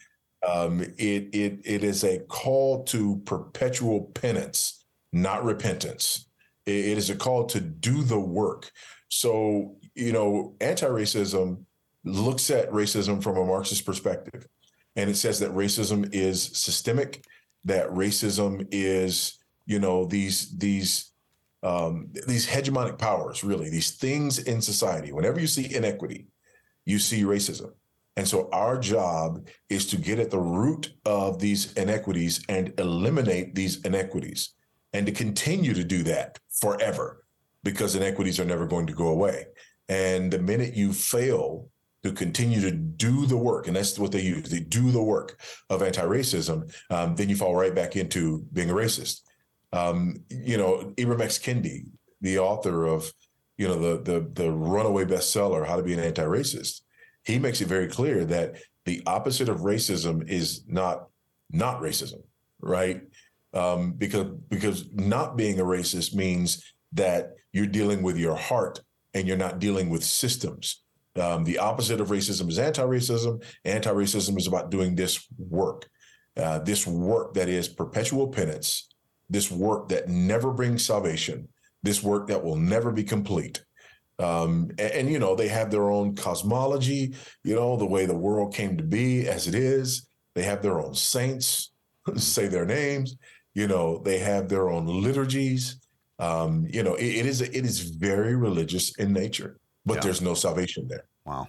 Um, 0.46 0.80
it, 0.80 1.34
it, 1.34 1.60
it 1.64 1.84
is 1.84 2.04
a 2.04 2.18
call 2.20 2.84
to 2.84 3.16
perpetual 3.24 4.10
penance, 4.14 4.84
not 5.12 5.44
repentance. 5.44 6.26
it, 6.66 6.72
it 6.72 6.98
is 6.98 7.10
a 7.10 7.16
call 7.16 7.44
to 7.46 7.60
do 7.60 8.02
the 8.02 8.20
work. 8.20 8.70
So, 9.08 9.76
you 9.94 10.12
know, 10.12 10.54
anti 10.60 10.86
racism 10.86 11.64
looks 12.04 12.50
at 12.50 12.70
racism 12.70 13.22
from 13.22 13.36
a 13.36 13.44
Marxist 13.44 13.84
perspective. 13.84 14.46
And 14.96 15.10
it 15.10 15.16
says 15.16 15.40
that 15.40 15.50
racism 15.52 16.08
is 16.12 16.42
systemic, 16.42 17.24
that 17.64 17.88
racism 17.88 18.68
is, 18.70 19.38
you 19.66 19.78
know, 19.78 20.04
these 20.04 20.56
these 20.56 21.10
um, 21.62 22.10
these 22.26 22.46
hegemonic 22.46 22.98
powers, 22.98 23.42
really, 23.42 23.70
these 23.70 23.92
things 23.92 24.38
in 24.38 24.60
society. 24.60 25.12
Whenever 25.12 25.40
you 25.40 25.46
see 25.46 25.74
inequity, 25.74 26.26
you 26.84 26.98
see 26.98 27.22
racism. 27.22 27.72
And 28.16 28.28
so 28.28 28.48
our 28.52 28.78
job 28.78 29.48
is 29.70 29.86
to 29.86 29.96
get 29.96 30.20
at 30.20 30.30
the 30.30 30.38
root 30.38 30.92
of 31.04 31.40
these 31.40 31.72
inequities 31.72 32.44
and 32.48 32.72
eliminate 32.78 33.54
these 33.54 33.80
inequities 33.84 34.50
and 34.92 35.06
to 35.06 35.12
continue 35.12 35.74
to 35.74 35.82
do 35.82 36.04
that 36.04 36.38
forever 36.60 37.24
because 37.64 37.96
inequities 37.96 38.38
are 38.38 38.44
never 38.44 38.66
going 38.66 38.86
to 38.86 38.92
go 38.92 39.08
away. 39.08 39.46
And 39.88 40.30
the 40.30 40.38
minute 40.38 40.74
you 40.74 40.92
fail 40.92 41.68
to 42.04 42.12
continue 42.12 42.60
to 42.60 42.70
do 42.70 43.26
the 43.26 43.36
work, 43.36 43.66
and 43.66 43.74
that's 43.74 43.98
what 43.98 44.12
they 44.12 44.20
use. 44.20 44.48
They 44.50 44.60
do 44.60 44.92
the 44.92 45.02
work 45.02 45.40
of 45.70 45.82
anti-racism. 45.82 46.72
Um, 46.90 47.16
then 47.16 47.30
you 47.30 47.36
fall 47.36 47.56
right 47.56 47.74
back 47.74 47.96
into 47.96 48.44
being 48.52 48.70
a 48.70 48.74
racist. 48.74 49.22
Um, 49.72 50.22
you 50.28 50.58
know, 50.58 50.92
Ibram 50.96 51.22
X. 51.22 51.38
Kendi, 51.38 51.86
the 52.20 52.38
author 52.38 52.84
of, 52.84 53.10
you 53.56 53.66
know, 53.66 53.78
the 53.78 54.02
the 54.02 54.30
the 54.34 54.50
runaway 54.52 55.04
bestseller, 55.06 55.66
How 55.66 55.76
to 55.76 55.82
Be 55.82 55.94
an 55.94 56.00
Anti-Racist, 56.00 56.82
he 57.24 57.38
makes 57.38 57.60
it 57.60 57.68
very 57.68 57.88
clear 57.88 58.24
that 58.26 58.56
the 58.84 59.02
opposite 59.06 59.48
of 59.48 59.60
racism 59.60 60.28
is 60.28 60.64
not 60.68 61.08
not 61.50 61.80
racism, 61.80 62.22
right? 62.60 63.00
Um, 63.54 63.92
because 63.92 64.26
because 64.48 64.84
not 64.92 65.36
being 65.36 65.58
a 65.58 65.64
racist 65.64 66.14
means 66.14 66.62
that 66.92 67.30
you're 67.52 67.66
dealing 67.66 68.02
with 68.02 68.18
your 68.18 68.36
heart 68.36 68.82
and 69.14 69.26
you're 69.26 69.38
not 69.38 69.58
dealing 69.58 69.88
with 69.88 70.04
systems. 70.04 70.83
Um, 71.20 71.44
the 71.44 71.58
opposite 71.58 72.00
of 72.00 72.08
racism 72.08 72.48
is 72.48 72.58
anti-racism. 72.58 73.42
Anti-racism 73.64 74.36
is 74.36 74.46
about 74.46 74.70
doing 74.70 74.94
this 74.94 75.26
work, 75.38 75.88
uh, 76.36 76.58
this 76.60 76.86
work 76.86 77.34
that 77.34 77.48
is 77.48 77.68
perpetual 77.68 78.28
penance, 78.28 78.88
this 79.30 79.50
work 79.50 79.88
that 79.90 80.08
never 80.08 80.52
brings 80.52 80.84
salvation, 80.84 81.48
this 81.82 82.02
work 82.02 82.26
that 82.28 82.42
will 82.42 82.56
never 82.56 82.90
be 82.90 83.04
complete. 83.04 83.64
Um, 84.18 84.70
and, 84.78 84.92
and, 84.92 85.10
you 85.10 85.18
know 85.18 85.34
they 85.34 85.48
have 85.48 85.72
their 85.72 85.90
own 85.90 86.14
cosmology. 86.14 87.14
You 87.42 87.56
know 87.56 87.76
the 87.76 87.86
way 87.86 88.06
the 88.06 88.16
world 88.16 88.54
came 88.54 88.76
to 88.76 88.84
be 88.84 89.26
as 89.26 89.48
it 89.48 89.56
is. 89.56 90.06
They 90.34 90.44
have 90.44 90.62
their 90.62 90.80
own 90.80 90.94
saints 90.94 91.72
say 92.16 92.46
their 92.46 92.64
names. 92.64 93.16
You 93.54 93.66
know 93.66 94.00
they 94.04 94.18
have 94.18 94.48
their 94.48 94.70
own 94.70 94.86
liturgies. 94.86 95.80
Um, 96.20 96.64
you 96.70 96.84
know 96.84 96.94
it, 96.94 97.06
it 97.06 97.26
is 97.26 97.40
it 97.40 97.66
is 97.66 97.80
very 97.80 98.36
religious 98.36 98.96
in 98.98 99.12
nature 99.12 99.58
but 99.84 99.94
yeah. 99.94 100.00
there's 100.00 100.22
no 100.22 100.34
salvation 100.34 100.88
there. 100.88 101.04
Wow. 101.24 101.48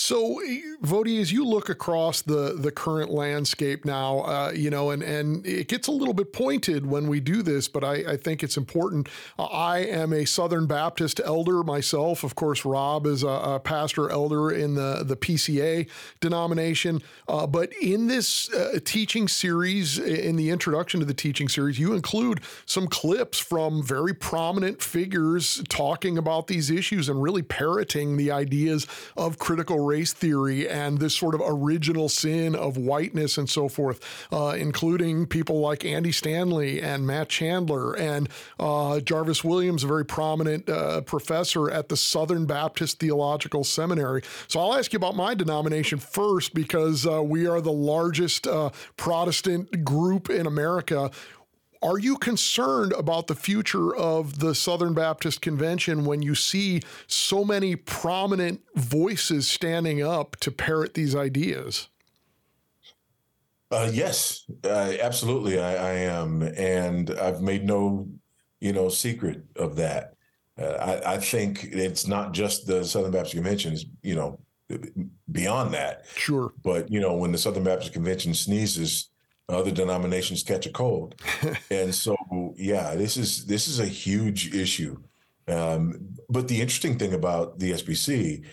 So, 0.00 0.40
Voddie, 0.80 1.20
as 1.20 1.32
you 1.32 1.44
look 1.44 1.68
across 1.68 2.22
the 2.22 2.54
the 2.56 2.70
current 2.70 3.10
landscape 3.10 3.84
now, 3.84 4.20
uh, 4.20 4.52
you 4.54 4.70
know, 4.70 4.90
and 4.90 5.02
and 5.02 5.44
it 5.44 5.66
gets 5.66 5.88
a 5.88 5.90
little 5.90 6.14
bit 6.14 6.32
pointed 6.32 6.86
when 6.86 7.08
we 7.08 7.18
do 7.18 7.42
this, 7.42 7.66
but 7.66 7.82
I, 7.82 8.12
I 8.12 8.16
think 8.16 8.44
it's 8.44 8.56
important. 8.56 9.08
Uh, 9.40 9.46
I 9.46 9.78
am 9.78 10.12
a 10.12 10.24
Southern 10.24 10.68
Baptist 10.68 11.20
elder 11.24 11.64
myself. 11.64 12.22
Of 12.22 12.36
course, 12.36 12.64
Rob 12.64 13.06
is 13.06 13.24
a, 13.24 13.26
a 13.26 13.58
pastor 13.58 14.08
elder 14.08 14.52
in 14.52 14.76
the 14.76 15.02
the 15.04 15.16
PCA 15.16 15.88
denomination. 16.20 17.02
Uh, 17.26 17.48
but 17.48 17.72
in 17.82 18.06
this 18.06 18.54
uh, 18.54 18.78
teaching 18.84 19.26
series, 19.26 19.98
in 19.98 20.36
the 20.36 20.50
introduction 20.50 21.00
to 21.00 21.06
the 21.06 21.12
teaching 21.12 21.48
series, 21.48 21.76
you 21.76 21.92
include 21.92 22.40
some 22.66 22.86
clips 22.86 23.40
from 23.40 23.82
very 23.82 24.14
prominent 24.14 24.80
figures 24.80 25.60
talking 25.68 26.16
about 26.16 26.46
these 26.46 26.70
issues 26.70 27.08
and 27.08 27.20
really 27.20 27.42
parroting 27.42 28.16
the 28.16 28.30
ideas 28.30 28.86
of 29.16 29.40
critical 29.40 29.87
race 29.88 30.12
theory 30.12 30.68
and 30.68 30.98
this 30.98 31.14
sort 31.14 31.34
of 31.34 31.40
original 31.44 32.08
sin 32.08 32.54
of 32.54 32.76
whiteness 32.76 33.38
and 33.38 33.48
so 33.48 33.68
forth, 33.68 33.98
uh, 34.32 34.54
including 34.58 35.26
people 35.26 35.60
like 35.60 35.84
Andy 35.84 36.12
Stanley 36.12 36.80
and 36.82 37.06
Matt 37.06 37.28
Chandler 37.28 37.94
and 37.94 38.28
uh, 38.60 39.00
Jarvis 39.00 39.42
Williams, 39.42 39.84
a 39.84 39.86
very 39.86 40.04
prominent 40.04 40.68
uh, 40.68 41.00
professor 41.02 41.70
at 41.70 41.88
the 41.88 41.96
Southern 41.96 42.46
Baptist 42.46 42.98
Theological 42.98 43.64
Seminary. 43.64 44.22
So 44.46 44.60
I'll 44.60 44.74
ask 44.74 44.92
you 44.92 44.98
about 44.98 45.16
my 45.16 45.34
denomination 45.34 45.98
first 45.98 46.54
because 46.54 47.06
uh, 47.06 47.22
we 47.22 47.46
are 47.46 47.60
the 47.60 47.72
largest 47.72 48.46
uh, 48.46 48.70
Protestant 48.96 49.84
group 49.84 50.30
in 50.30 50.46
America. 50.46 51.10
Are 51.82 51.98
you 51.98 52.16
concerned 52.16 52.92
about 52.92 53.28
the 53.28 53.34
future 53.34 53.94
of 53.94 54.40
the 54.40 54.54
Southern 54.54 54.94
Baptist 54.94 55.40
Convention 55.40 56.04
when 56.04 56.22
you 56.22 56.34
see 56.34 56.82
so 57.06 57.44
many 57.44 57.76
prominent 57.76 58.60
voices 58.74 59.48
standing 59.48 60.02
up 60.02 60.36
to 60.40 60.50
parrot 60.50 60.94
these 60.94 61.14
ideas? 61.14 61.88
Uh, 63.70 63.90
yes, 63.92 64.44
uh, 64.64 64.94
absolutely, 65.00 65.60
I, 65.60 65.74
I, 65.74 65.92
am, 65.92 66.42
and 66.42 67.10
I've 67.10 67.42
made 67.42 67.64
no, 67.64 68.08
you 68.60 68.72
know, 68.72 68.88
secret 68.88 69.42
of 69.56 69.76
that. 69.76 70.14
Uh, 70.58 71.00
I, 71.04 71.14
I, 71.14 71.18
think 71.18 71.64
it's 71.64 72.06
not 72.06 72.32
just 72.32 72.66
the 72.66 72.82
Southern 72.82 73.12
Baptist 73.12 73.34
Convention; 73.34 73.74
it's 73.74 73.84
you 74.02 74.14
know, 74.14 74.40
beyond 75.30 75.74
that. 75.74 76.06
Sure. 76.16 76.52
But 76.64 76.90
you 76.90 76.98
know, 76.98 77.14
when 77.14 77.30
the 77.30 77.38
Southern 77.38 77.62
Baptist 77.62 77.92
Convention 77.92 78.32
sneezes, 78.32 79.10
other 79.48 79.70
denominations 79.70 80.42
catch 80.42 80.66
a 80.66 80.70
cold, 80.70 81.14
and 81.70 81.94
so 81.94 82.16
yeah, 82.56 82.94
this 82.94 83.16
is 83.16 83.46
this 83.46 83.68
is 83.68 83.80
a 83.80 83.86
huge 83.86 84.54
issue. 84.54 84.98
Um, 85.46 86.14
but 86.28 86.48
the 86.48 86.60
interesting 86.60 86.98
thing 86.98 87.14
about 87.14 87.58
the 87.58 87.72
SBC, 87.72 88.44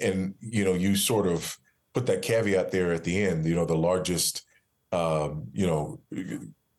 and 0.00 0.34
you 0.40 0.64
know, 0.64 0.74
you 0.74 0.96
sort 0.96 1.26
of 1.26 1.58
put 1.94 2.06
that 2.06 2.22
caveat 2.22 2.70
there 2.70 2.92
at 2.92 3.04
the 3.04 3.22
end, 3.22 3.44
you 3.44 3.54
know, 3.54 3.64
the 3.64 3.76
largest, 3.76 4.44
um, 4.92 5.48
you 5.52 5.66
know, 5.66 6.00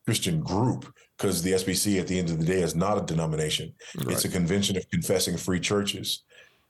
Christian 0.05 0.41
group, 0.41 0.91
because 1.17 1.41
the 1.43 1.51
SBC 1.51 1.99
at 1.99 2.07
the 2.07 2.17
end 2.17 2.29
of 2.29 2.39
the 2.39 2.45
day 2.45 2.61
is 2.61 2.75
not 2.75 2.97
a 2.97 3.05
denomination. 3.05 3.73
Right. 3.97 4.13
It's 4.13 4.25
a 4.25 4.29
convention 4.29 4.77
of 4.77 4.89
confessing 4.89 5.37
free 5.37 5.59
churches. 5.59 6.23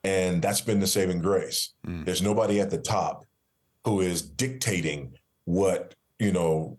And 0.03 0.41
that's 0.41 0.61
been 0.61 0.79
the 0.79 0.87
saving 0.87 1.19
grace. 1.19 1.73
Mm. 1.85 2.05
There's 2.05 2.21
nobody 2.21 2.59
at 2.59 2.69
the 2.69 2.77
top 2.77 3.25
who 3.85 4.01
is 4.01 4.21
dictating 4.21 5.13
what, 5.45 5.95
you 6.19 6.31
know, 6.31 6.77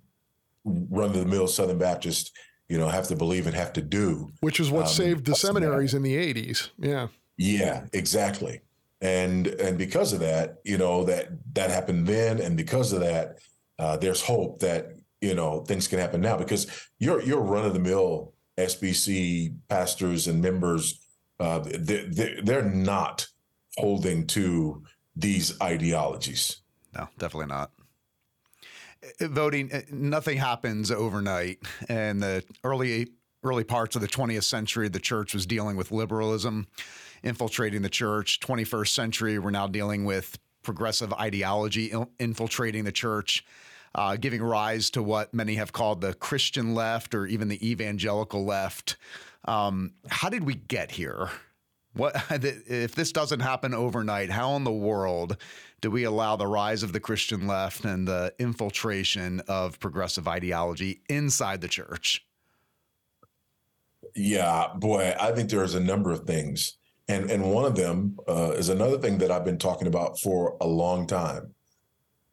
run 0.65 1.11
of 1.11 1.17
the 1.17 1.27
mill 1.27 1.49
Southern 1.49 1.79
Baptist, 1.79 2.33
you 2.69 2.79
know, 2.79 2.89
have 2.89 3.09
to 3.09 3.17
believe 3.17 3.47
and 3.47 3.57
have 3.57 3.73
to 3.73 3.83
do. 3.83 4.31
Which 4.41 4.61
is 4.61 4.71
what 4.71 4.83
um, 4.83 4.89
saved 4.89 5.25
the 5.27 5.35
seminaries 5.35 5.95
in 5.95 6.03
the 6.03 6.15
80s. 6.17 6.71
Yeah. 6.79 7.09
Yeah, 7.37 7.87
exactly 7.93 8.61
and 9.01 9.47
and 9.47 9.79
because 9.79 10.13
of 10.13 10.21
that 10.21 10.59
you 10.65 10.77
know 10.77 11.05
that 11.05 11.29
that 11.55 11.71
happened 11.71 12.07
then 12.07 12.39
and 12.39 12.57
because 12.57 12.93
of 12.93 13.01
that 13.01 13.39
uh, 13.79 13.97
there's 13.97 14.23
hope 14.23 14.59
that 14.61 14.93
you 15.21 15.35
know 15.35 15.61
things 15.63 15.89
can 15.89 15.99
happen 15.99 16.21
now 16.21 16.37
because 16.37 16.67
your 16.99 17.23
your 17.23 17.41
run 17.41 17.65
of 17.65 17.73
the 17.73 17.81
mill 17.81 18.35
SBC 18.59 19.55
pastors 19.69 20.27
and 20.27 20.43
members 20.43 21.07
uh, 21.39 21.61
they, 21.61 22.41
they're 22.43 22.63
not 22.63 23.27
holding 23.79 24.27
to 24.27 24.83
these 25.17 25.59
ideologies. 25.63 26.61
No, 26.95 27.09
definitely 27.19 27.47
not. 27.47 27.71
Voddie, 29.21 29.73
uh, 29.75 29.83
nothing 29.91 30.37
happens 30.37 30.91
overnight. 30.91 31.59
And 31.89 32.23
the 32.23 32.45
early 32.65 33.09
early 33.43 33.65
parts 33.65 33.97
of 33.97 34.03
the 34.03 34.09
20th 34.09 34.45
century, 34.45 34.89
the 34.89 35.01
church 35.01 35.33
was 35.33 35.47
dealing 35.47 35.77
with 35.77 35.91
liberalism 35.91 36.67
infiltrating 37.23 37.83
the 37.83 37.89
church. 37.89 38.41
21st 38.41 38.89
century, 38.89 39.39
we're 39.39 39.51
now 39.51 39.67
dealing 39.67 40.05
with 40.05 40.39
progressive 40.63 41.13
ideology 41.15 41.93
infiltrating 42.19 42.85
the 42.85 42.93
church, 42.93 43.45
uh, 43.95 44.17
giving 44.17 44.43
rise 44.43 44.91
to 44.91 45.03
what 45.03 45.33
many 45.33 45.55
have 45.55 45.73
called 45.73 46.01
the 46.01 46.15
Christian 46.15 46.75
left 46.75 47.15
or 47.15 47.27
even 47.27 47.49
the 47.49 47.69
evangelical 47.69 48.45
left. 48.45 48.97
Um, 49.47 49.95
how 50.09 50.29
did 50.29 50.45
we 50.45 50.55
get 50.55 50.91
here? 50.91 51.31
What 51.95 52.15
if 52.31 52.95
this 52.95 53.13
doesn't 53.13 53.41
happen 53.41 53.75
overnight? 53.75 54.31
How 54.31 54.57
in 54.57 54.65
the 54.65 54.73
world 54.73 55.37
do 55.81 55.91
we 55.91 56.05
allow 56.05 56.37
the 56.37 56.47
rise 56.47 56.83
of 56.83 56.93
the 56.93 57.01
Christian 57.01 57.47
left 57.47 57.85
and 57.85 58.07
the 58.07 58.35
infiltration 58.39 59.41
of 59.49 59.81
progressive 59.81 60.29
ideology 60.29 61.01
inside 61.09 61.61
the 61.61 61.69
church? 61.69 62.25
Yeah, 64.15 64.69
boy, 64.77 65.15
I 65.19 65.33
think 65.33 65.51
there's 65.51 65.75
a 65.75 65.81
number 65.81 66.11
of 66.11 66.25
things. 66.25 66.77
And, 67.09 67.31
and 67.31 67.53
one 67.53 67.65
of 67.65 67.75
them 67.75 68.19
uh, 68.29 68.53
is 68.53 68.69
another 68.69 68.99
thing 68.99 69.19
that 69.19 69.31
I've 69.31 69.45
been 69.45 69.59
talking 69.59 69.89
about 69.89 70.19
for 70.21 70.57
a 70.61 70.67
long 70.67 71.07
time. 71.07 71.55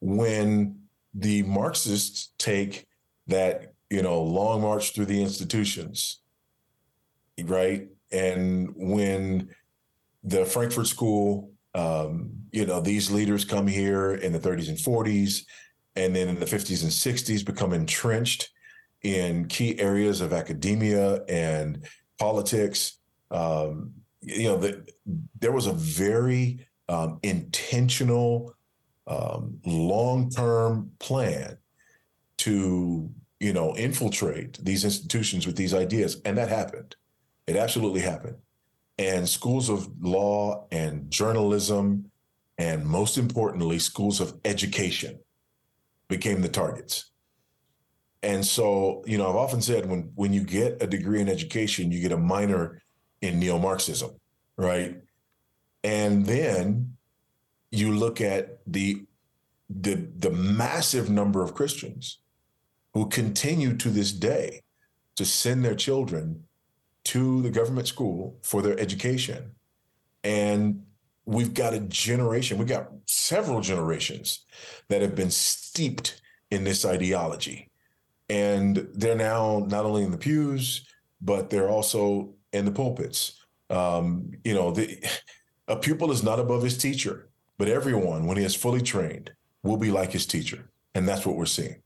When 0.02 0.82
the 1.14 1.42
Marxists 1.44 2.32
take 2.38 2.86
that, 3.26 3.74
you 3.90 4.04
know, 4.04 4.22
long 4.22 4.62
march 4.62 4.94
through 4.94 5.06
the 5.06 5.22
institutions, 5.22 6.22
right? 7.44 7.88
And 8.12 8.74
when 8.76 9.50
the 10.24 10.46
Frankfurt 10.46 10.88
School, 10.88 11.52
um, 11.74 12.32
you 12.52 12.66
know, 12.66 12.82
these 12.82 13.12
leaders 13.12 13.46
come 13.46 13.68
here 13.68 14.16
in 14.16 14.34
the 14.34 14.40
30s 14.40 14.70
and 14.70 14.78
40s, 14.78 15.46
and 15.96 16.16
then 16.16 16.28
in 16.28 16.40
the 16.40 16.46
50s 16.46 16.84
and 16.84 16.92
60s 16.92 17.46
become 17.46 17.74
entrenched 17.74 18.50
in 19.04 19.48
key 19.48 19.80
areas 19.80 20.22
of 20.22 20.34
academia 20.34 21.24
and 21.26 21.86
politics. 22.20 22.98
Um, 23.32 23.94
you 24.22 24.44
know, 24.44 24.58
the, 24.58 24.88
there 25.40 25.52
was 25.52 25.68
a 25.68 25.74
very 25.74 26.68
um, 26.90 27.20
intentional, 27.24 28.54
um, 29.08 29.60
long-term 29.66 30.92
plan 31.00 31.58
to, 32.40 33.10
you 33.40 33.54
know, 33.54 33.76
infiltrate 33.76 34.64
these 34.64 34.84
institutions 34.84 35.46
with 35.46 35.56
these 35.56 35.74
ideas, 35.74 36.22
and 36.26 36.38
that 36.38 36.50
happened. 36.50 36.96
It 37.48 37.56
absolutely 37.56 38.02
happened. 38.02 38.38
And 39.00 39.28
schools 39.28 39.70
of 39.70 39.90
law 40.02 40.68
and 40.72 41.10
journalism, 41.10 42.12
and 42.58 42.86
most 42.86 43.18
importantly, 43.18 43.80
schools 43.80 44.20
of 44.20 44.40
education 44.44 45.20
became 46.10 46.42
the 46.42 46.50
targets. 46.50 47.12
And 48.24 48.46
so, 48.46 49.04
you 49.06 49.18
know, 49.18 49.30
I've 49.30 49.36
often 49.36 49.62
said 49.62 49.88
when 49.88 50.12
when 50.16 50.34
you 50.34 50.44
get 50.44 50.82
a 50.82 50.88
degree 50.88 51.22
in 51.22 51.30
education, 51.30 51.92
you 51.92 52.02
get 52.02 52.12
a 52.12 52.18
minor 52.18 52.82
in 53.22 53.40
neo 53.40 53.60
Marxism, 53.60 54.12
right? 54.58 54.98
And 55.84 56.26
then 56.26 56.98
you 57.72 57.92
look 57.94 58.20
at 58.20 58.60
the 58.66 59.06
the 59.70 60.08
the 60.16 60.32
massive 60.32 61.10
number 61.10 61.44
of 61.44 61.54
Christians 61.54 62.20
who 62.94 63.08
continue 63.08 63.78
to 63.78 63.90
this 63.90 64.12
day 64.12 64.62
to 65.16 65.26
send 65.26 65.64
their 65.64 65.76
children 65.76 66.44
to 67.08 67.42
the 67.42 67.50
government 67.50 67.88
school 67.88 68.38
for 68.44 68.62
their 68.62 68.78
education. 68.80 69.52
And 70.24 70.84
we've 71.26 71.54
got 71.54 71.74
a 71.74 71.80
generation, 71.80 72.58
we've 72.58 72.68
got 72.68 72.90
several 73.06 73.62
generations 73.62 74.46
that 74.90 75.02
have 75.02 75.16
been 75.16 75.32
steeped 75.32 76.22
in 76.52 76.64
this 76.64 76.86
ideology. 76.86 77.70
And 78.30 78.88
they're 78.94 79.16
now 79.16 79.66
not 79.70 79.86
only 79.86 80.04
in 80.04 80.12
the 80.12 80.18
pews, 80.18 80.86
but 81.22 81.50
they're 81.50 81.70
also 81.70 82.34
in 82.52 82.66
the 82.66 82.72
pulpits. 82.72 83.42
Um, 83.70 84.32
you 84.44 84.54
know, 84.54 84.72
the, 84.72 85.02
a 85.68 85.78
pupil 85.78 86.12
is 86.12 86.24
not 86.24 86.40
above 86.40 86.62
his 86.62 86.78
teacher, 86.78 87.30
but 87.58 87.70
everyone, 87.70 88.26
when 88.26 88.38
he 88.38 88.44
is 88.44 88.56
fully 88.56 88.82
trained, 88.82 89.32
will 89.64 89.78
be 89.78 89.92
like 89.92 90.12
his 90.12 90.26
teacher. 90.26 90.70
And 90.94 91.08
that's 91.08 91.26
what 91.26 91.38
we're 91.38 91.46
seeing 91.46 91.82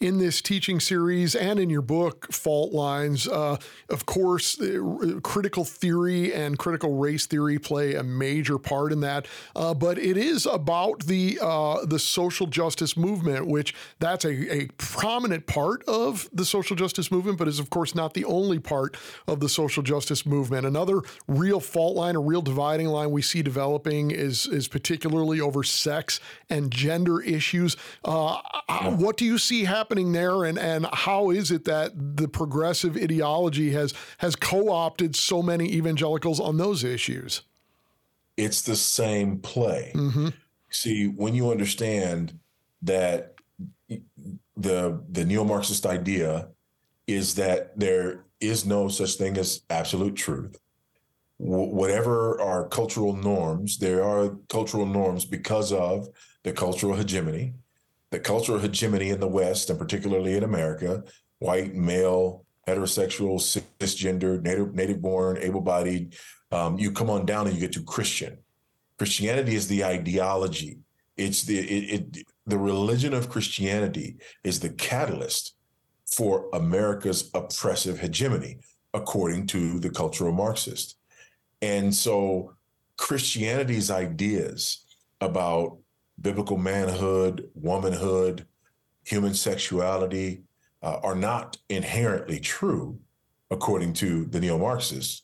in 0.00 0.18
this 0.18 0.42
teaching 0.42 0.80
series 0.80 1.34
and 1.34 1.58
in 1.58 1.70
your 1.70 1.82
book, 1.82 2.32
Fault 2.32 2.72
Lines. 2.72 3.26
Uh, 3.26 3.56
of 3.88 4.06
course, 4.06 4.60
critical 5.22 5.64
theory 5.64 6.32
and 6.34 6.58
critical 6.58 6.96
race 6.96 7.26
theory 7.26 7.58
play 7.58 7.94
a 7.94 8.02
major 8.02 8.58
part 8.58 8.92
in 8.92 9.00
that. 9.00 9.26
Uh, 9.54 9.72
but 9.72 9.98
it 9.98 10.16
is 10.16 10.46
about 10.46 11.06
the 11.06 11.38
uh, 11.40 11.84
the 11.84 11.98
social 11.98 12.46
justice 12.46 12.96
movement, 12.96 13.46
which 13.46 13.74
that's 13.98 14.24
a, 14.24 14.54
a 14.54 14.66
prominent 14.78 15.46
part 15.46 15.82
of 15.88 16.28
the 16.32 16.44
social 16.44 16.76
justice 16.76 17.10
movement, 17.10 17.38
but 17.38 17.48
is 17.48 17.58
of 17.58 17.70
course 17.70 17.94
not 17.94 18.14
the 18.14 18.24
only 18.24 18.58
part 18.58 18.96
of 19.26 19.40
the 19.40 19.48
social 19.48 19.82
justice 19.82 20.26
movement. 20.26 20.66
Another 20.66 21.00
real 21.26 21.60
fault 21.60 21.96
line, 21.96 22.16
a 22.16 22.20
real 22.20 22.42
dividing 22.42 22.88
line 22.88 23.10
we 23.10 23.22
see 23.22 23.42
developing 23.42 24.10
is 24.10 24.46
is 24.46 24.68
particularly 24.68 25.40
over 25.40 25.62
sex 25.62 26.20
and 26.50 26.70
gender 26.70 27.20
issues. 27.20 27.76
Uh, 28.04 28.40
what 28.96 29.16
do 29.16 29.24
you 29.24 29.38
see 29.38 29.64
happening? 29.66 30.12
there, 30.12 30.44
and 30.44 30.58
and 30.58 30.86
how 30.92 31.30
is 31.30 31.50
it 31.50 31.64
that 31.64 31.92
the 32.16 32.28
progressive 32.28 32.96
ideology 32.96 33.70
has 33.72 33.94
has 34.18 34.34
co-opted 34.34 35.14
so 35.14 35.42
many 35.42 35.72
evangelicals 35.72 36.40
on 36.40 36.56
those 36.56 36.82
issues? 36.82 37.42
It's 38.36 38.62
the 38.62 38.76
same 38.76 39.38
play. 39.38 39.92
Mm-hmm. 39.94 40.28
See, 40.70 41.06
when 41.06 41.34
you 41.34 41.50
understand 41.50 42.38
that 42.82 43.34
the 44.56 45.02
the 45.08 45.24
neo-Marxist 45.24 45.86
idea 45.86 46.48
is 47.06 47.34
that 47.36 47.78
there 47.78 48.24
is 48.40 48.66
no 48.66 48.88
such 48.88 49.14
thing 49.14 49.36
as 49.38 49.62
absolute 49.70 50.16
truth, 50.16 50.58
w- 51.38 51.74
whatever 51.74 52.40
our 52.40 52.68
cultural 52.68 53.14
norms, 53.14 53.78
there 53.78 54.02
are 54.02 54.36
cultural 54.48 54.86
norms 54.86 55.24
because 55.24 55.72
of 55.72 56.08
the 56.42 56.52
cultural 56.52 56.96
hegemony, 56.96 57.54
the 58.10 58.20
cultural 58.20 58.58
hegemony 58.58 59.10
in 59.10 59.20
the 59.20 59.28
West, 59.28 59.70
and 59.70 59.78
particularly 59.78 60.36
in 60.36 60.44
America, 60.44 61.02
white, 61.38 61.74
male, 61.74 62.44
heterosexual, 62.66 63.38
cisgender, 63.78 64.40
native, 64.42 64.74
native 64.74 65.00
born, 65.00 65.38
able 65.38 65.60
bodied. 65.60 66.14
Um, 66.50 66.78
you 66.78 66.92
come 66.92 67.10
on 67.10 67.26
down 67.26 67.46
and 67.46 67.54
you 67.54 67.60
get 67.60 67.72
to 67.72 67.82
Christian. 67.82 68.38
Christianity 68.98 69.54
is 69.54 69.68
the 69.68 69.84
ideology. 69.84 70.78
It's 71.16 71.42
the 71.42 71.58
it, 71.58 72.16
it 72.16 72.26
the 72.46 72.58
religion 72.58 73.14
of 73.14 73.28
Christianity 73.28 74.16
is 74.44 74.60
the 74.60 74.70
catalyst 74.70 75.54
for 76.06 76.48
America's 76.52 77.30
oppressive 77.34 77.98
hegemony, 77.98 78.58
according 78.94 79.46
to 79.48 79.80
the 79.80 79.90
cultural 79.90 80.32
Marxist. 80.32 80.96
And 81.62 81.94
so 81.94 82.54
Christianity's 82.96 83.90
ideas 83.90 84.84
about 85.20 85.78
biblical 86.20 86.56
manhood, 86.56 87.48
womanhood, 87.54 88.46
human 89.04 89.34
sexuality 89.34 90.42
uh, 90.82 90.98
are 91.02 91.14
not 91.14 91.56
inherently 91.68 92.40
true, 92.40 92.98
according 93.50 93.92
to 93.94 94.24
the 94.26 94.40
neo 94.40 94.58
Marxists. 94.58 95.22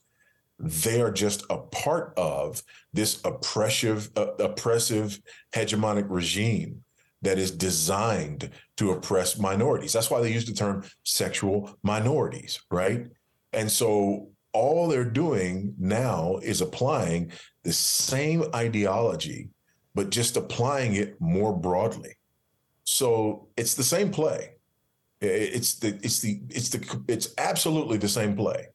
They 0.59 1.01
are 1.01 1.11
just 1.11 1.45
a 1.51 1.59
part 1.59 2.15
of 2.17 2.63
this 2.93 3.21
oppressive, 3.25 4.11
uh, 4.17 4.35
oppressive 4.39 5.21
hegemonic 5.55 6.07
regime 6.09 6.85
that 7.23 7.39
is 7.39 7.51
designed 7.51 8.51
to 8.77 8.91
oppress 8.91 9.39
minorities. 9.39 9.93
That's 9.93 10.11
why 10.11 10.21
they 10.21 10.33
use 10.33 10.45
the 10.45 10.53
term 10.53 10.85
sexual 11.05 11.77
minorities, 11.83 12.61
right? 12.71 13.07
And 13.53 13.71
so 13.71 14.29
all 14.53 14.89
they're 14.89 15.05
doing 15.05 15.75
now 15.79 16.39
is 16.43 16.61
applying 16.61 17.33
the 17.65 17.73
same 17.73 18.45
ideology, 18.55 19.49
but 19.95 20.11
just 20.11 20.37
applying 20.37 20.95
it 20.95 21.21
more 21.21 21.55
broadly. 21.55 22.15
So 22.85 23.49
it's 23.57 23.75
the 23.75 23.85
same 23.85 24.11
play. 24.11 24.57
It's 25.21 25.75
the 25.75 25.99
it's 26.03 26.21
the 26.21 26.41
it's 26.49 26.69
the 26.71 27.03
it's 27.07 27.29
absolutely 27.39 27.99
the 27.99 28.09
same 28.09 28.35
play. 28.35 28.67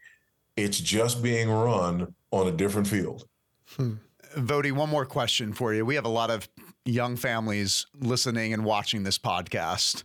It's 0.56 0.80
just 0.80 1.22
being 1.22 1.50
run 1.50 2.14
on 2.32 2.48
a 2.48 2.52
different 2.52 2.88
field. 2.88 3.28
Hmm. 3.76 3.96
One 4.36 4.90
more 4.90 5.06
question 5.06 5.54
for 5.54 5.74
you. 5.74 5.86
We 5.86 5.96
have 5.96 6.06
a 6.06 6.10
lot 6.10 6.30
of 6.30 6.48
young 6.86 7.16
families 7.18 7.86
listening 8.00 8.54
and 8.54 8.64
watching 8.64 9.04
this 9.04 9.18
podcast, 9.18 10.04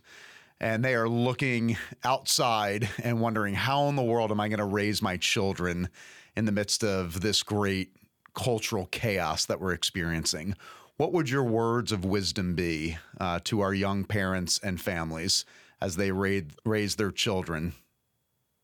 and 0.59 0.83
they 0.83 0.95
are 0.95 1.07
looking 1.07 1.77
outside 2.03 2.89
and 3.01 3.21
wondering, 3.21 3.53
how 3.53 3.87
in 3.87 3.95
the 3.95 4.03
world 4.03 4.31
am 4.31 4.39
I 4.39 4.49
going 4.49 4.59
to 4.59 4.65
raise 4.65 5.01
my 5.01 5.17
children 5.17 5.89
in 6.35 6.45
the 6.45 6.51
midst 6.51 6.83
of 6.83 7.21
this 7.21 7.43
great 7.43 7.95
cultural 8.33 8.87
chaos 8.87 9.45
that 9.45 9.61
we're 9.61 9.73
experiencing? 9.73 10.55
What 10.97 11.11
would 11.13 11.29
your 11.29 11.43
words 11.43 11.91
of 11.91 12.05
wisdom 12.05 12.53
be 12.55 12.97
uh, 13.19 13.39
to 13.45 13.61
our 13.61 13.73
young 13.73 14.03
parents 14.03 14.59
and 14.63 14.79
families 14.79 15.45
as 15.81 15.95
they 15.95 16.11
raise, 16.11 16.43
raise 16.65 16.95
their 16.95 17.11
children 17.11 17.73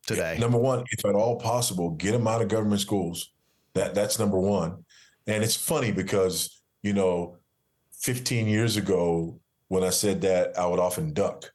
today? 0.05 0.37
Number 0.39 0.57
one, 0.59 0.83
if 0.91 1.05
at 1.05 1.15
all 1.15 1.37
possible, 1.39 1.91
get 1.91 2.11
them 2.11 2.27
out 2.27 2.41
of 2.41 2.47
government 2.47 2.81
schools. 2.81 3.31
That 3.73 3.95
that's 3.95 4.19
number 4.19 4.39
one. 4.39 4.83
And 5.27 5.43
it's 5.43 5.55
funny 5.55 5.91
because 5.91 6.61
you 6.81 6.93
know 6.93 7.37
15 7.99 8.47
years 8.47 8.77
ago, 8.77 9.39
when 9.67 9.83
I 9.83 9.89
said 9.89 10.21
that, 10.21 10.57
I 10.57 10.65
would 10.65 10.79
often 10.79 11.13
duck, 11.13 11.51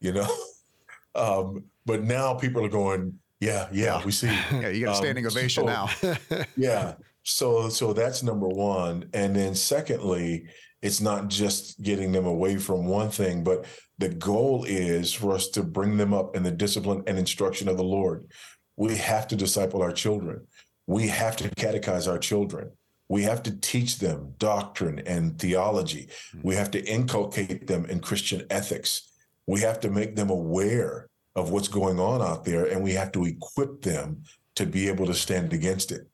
you 0.00 0.12
know? 0.12 0.28
um, 1.14 1.64
but 1.84 2.02
now 2.02 2.34
people 2.34 2.64
are 2.64 2.70
going, 2.70 3.18
yeah, 3.40 3.68
yeah, 3.72 4.04
we 4.04 4.12
see. 4.12 4.26
yeah, 4.52 4.68
you 4.68 4.84
got 4.84 4.92
a 4.92 4.96
um, 4.96 4.96
standing 4.96 5.26
um, 5.26 5.32
ovation 5.32 5.66
so, 5.66 5.66
now. 5.66 6.44
yeah. 6.56 6.94
So, 7.28 7.68
so 7.68 7.92
that's 7.92 8.22
number 8.22 8.46
one. 8.46 9.10
And 9.12 9.34
then 9.34 9.56
secondly, 9.56 10.46
it's 10.80 11.00
not 11.00 11.26
just 11.26 11.82
getting 11.82 12.12
them 12.12 12.24
away 12.24 12.56
from 12.56 12.86
one 12.86 13.10
thing, 13.10 13.42
but 13.42 13.66
the 13.98 14.10
goal 14.10 14.64
is 14.64 15.12
for 15.12 15.34
us 15.34 15.48
to 15.48 15.64
bring 15.64 15.96
them 15.96 16.14
up 16.14 16.36
in 16.36 16.44
the 16.44 16.52
discipline 16.52 17.02
and 17.08 17.18
instruction 17.18 17.68
of 17.68 17.78
the 17.78 17.82
Lord. 17.82 18.30
We 18.76 18.96
have 18.96 19.26
to 19.28 19.36
disciple 19.36 19.82
our 19.82 19.90
children. 19.90 20.46
We 20.86 21.08
have 21.08 21.34
to 21.38 21.48
catechize 21.50 22.08
our 22.08 22.18
children. 22.18 22.70
We 23.08 23.24
have 23.24 23.42
to 23.42 23.56
teach 23.58 23.98
them 23.98 24.34
doctrine 24.38 25.00
and 25.00 25.36
theology. 25.36 26.08
Hmm. 26.30 26.40
We 26.44 26.54
have 26.54 26.70
to 26.72 26.84
inculcate 26.84 27.66
them 27.66 27.86
in 27.86 27.98
Christian 27.98 28.46
ethics. 28.50 29.10
We 29.48 29.62
have 29.62 29.80
to 29.80 29.90
make 29.90 30.14
them 30.14 30.30
aware 30.30 31.08
of 31.34 31.50
what's 31.50 31.68
going 31.68 31.98
on 31.98 32.22
out 32.22 32.44
there, 32.44 32.66
and 32.66 32.84
we 32.84 32.92
have 32.92 33.10
to 33.12 33.24
equip 33.24 33.82
them 33.82 34.22
to 34.54 34.64
be 34.64 34.86
able 34.88 35.06
to 35.06 35.14
stand 35.14 35.52
against 35.52 35.90
it. 35.90 36.08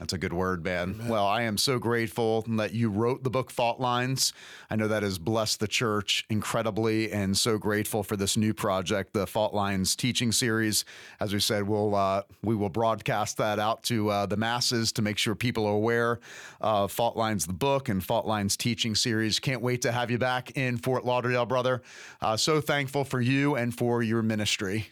That's 0.00 0.12
a 0.12 0.18
good 0.18 0.32
word, 0.32 0.64
man. 0.64 0.96
Amen. 0.96 1.08
Well, 1.08 1.24
I 1.24 1.42
am 1.42 1.56
so 1.56 1.78
grateful 1.78 2.42
that 2.48 2.74
you 2.74 2.90
wrote 2.90 3.22
the 3.22 3.30
book 3.30 3.48
Fault 3.48 3.78
Lines. 3.78 4.32
I 4.68 4.74
know 4.74 4.88
that 4.88 5.04
has 5.04 5.20
blessed 5.20 5.60
the 5.60 5.68
church 5.68 6.26
incredibly, 6.28 7.12
and 7.12 7.38
so 7.38 7.58
grateful 7.58 8.02
for 8.02 8.16
this 8.16 8.36
new 8.36 8.52
project, 8.52 9.12
the 9.12 9.24
Fault 9.24 9.54
Lines 9.54 9.94
teaching 9.94 10.32
series. 10.32 10.84
As 11.20 11.32
we 11.32 11.38
said, 11.38 11.68
we'll 11.68 11.94
uh, 11.94 12.22
we 12.42 12.56
will 12.56 12.70
broadcast 12.70 13.36
that 13.36 13.60
out 13.60 13.84
to 13.84 14.10
uh, 14.10 14.26
the 14.26 14.36
masses 14.36 14.90
to 14.92 15.02
make 15.02 15.16
sure 15.16 15.36
people 15.36 15.64
are 15.64 15.74
aware 15.74 16.18
of 16.60 16.90
Fault 16.90 17.16
Lines, 17.16 17.46
the 17.46 17.52
book, 17.52 17.88
and 17.88 18.02
Fault 18.02 18.26
Lines 18.26 18.56
teaching 18.56 18.96
series. 18.96 19.38
Can't 19.38 19.62
wait 19.62 19.82
to 19.82 19.92
have 19.92 20.10
you 20.10 20.18
back 20.18 20.56
in 20.56 20.76
Fort 20.76 21.04
Lauderdale, 21.04 21.46
brother. 21.46 21.82
Uh, 22.20 22.36
so 22.36 22.60
thankful 22.60 23.04
for 23.04 23.20
you 23.20 23.54
and 23.54 23.72
for 23.72 24.02
your 24.02 24.22
ministry. 24.22 24.88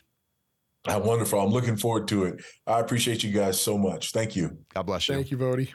How 0.84 0.98
wonderful. 0.98 1.40
I'm 1.40 1.50
looking 1.50 1.76
forward 1.76 2.08
to 2.08 2.24
it. 2.24 2.44
I 2.66 2.80
appreciate 2.80 3.22
you 3.22 3.30
guys 3.30 3.60
so 3.60 3.78
much. 3.78 4.12
Thank 4.12 4.34
you. 4.34 4.58
God 4.74 4.82
bless 4.82 5.08
you. 5.08 5.14
Thank 5.14 5.30
you, 5.30 5.38
Voddie. 5.38 5.72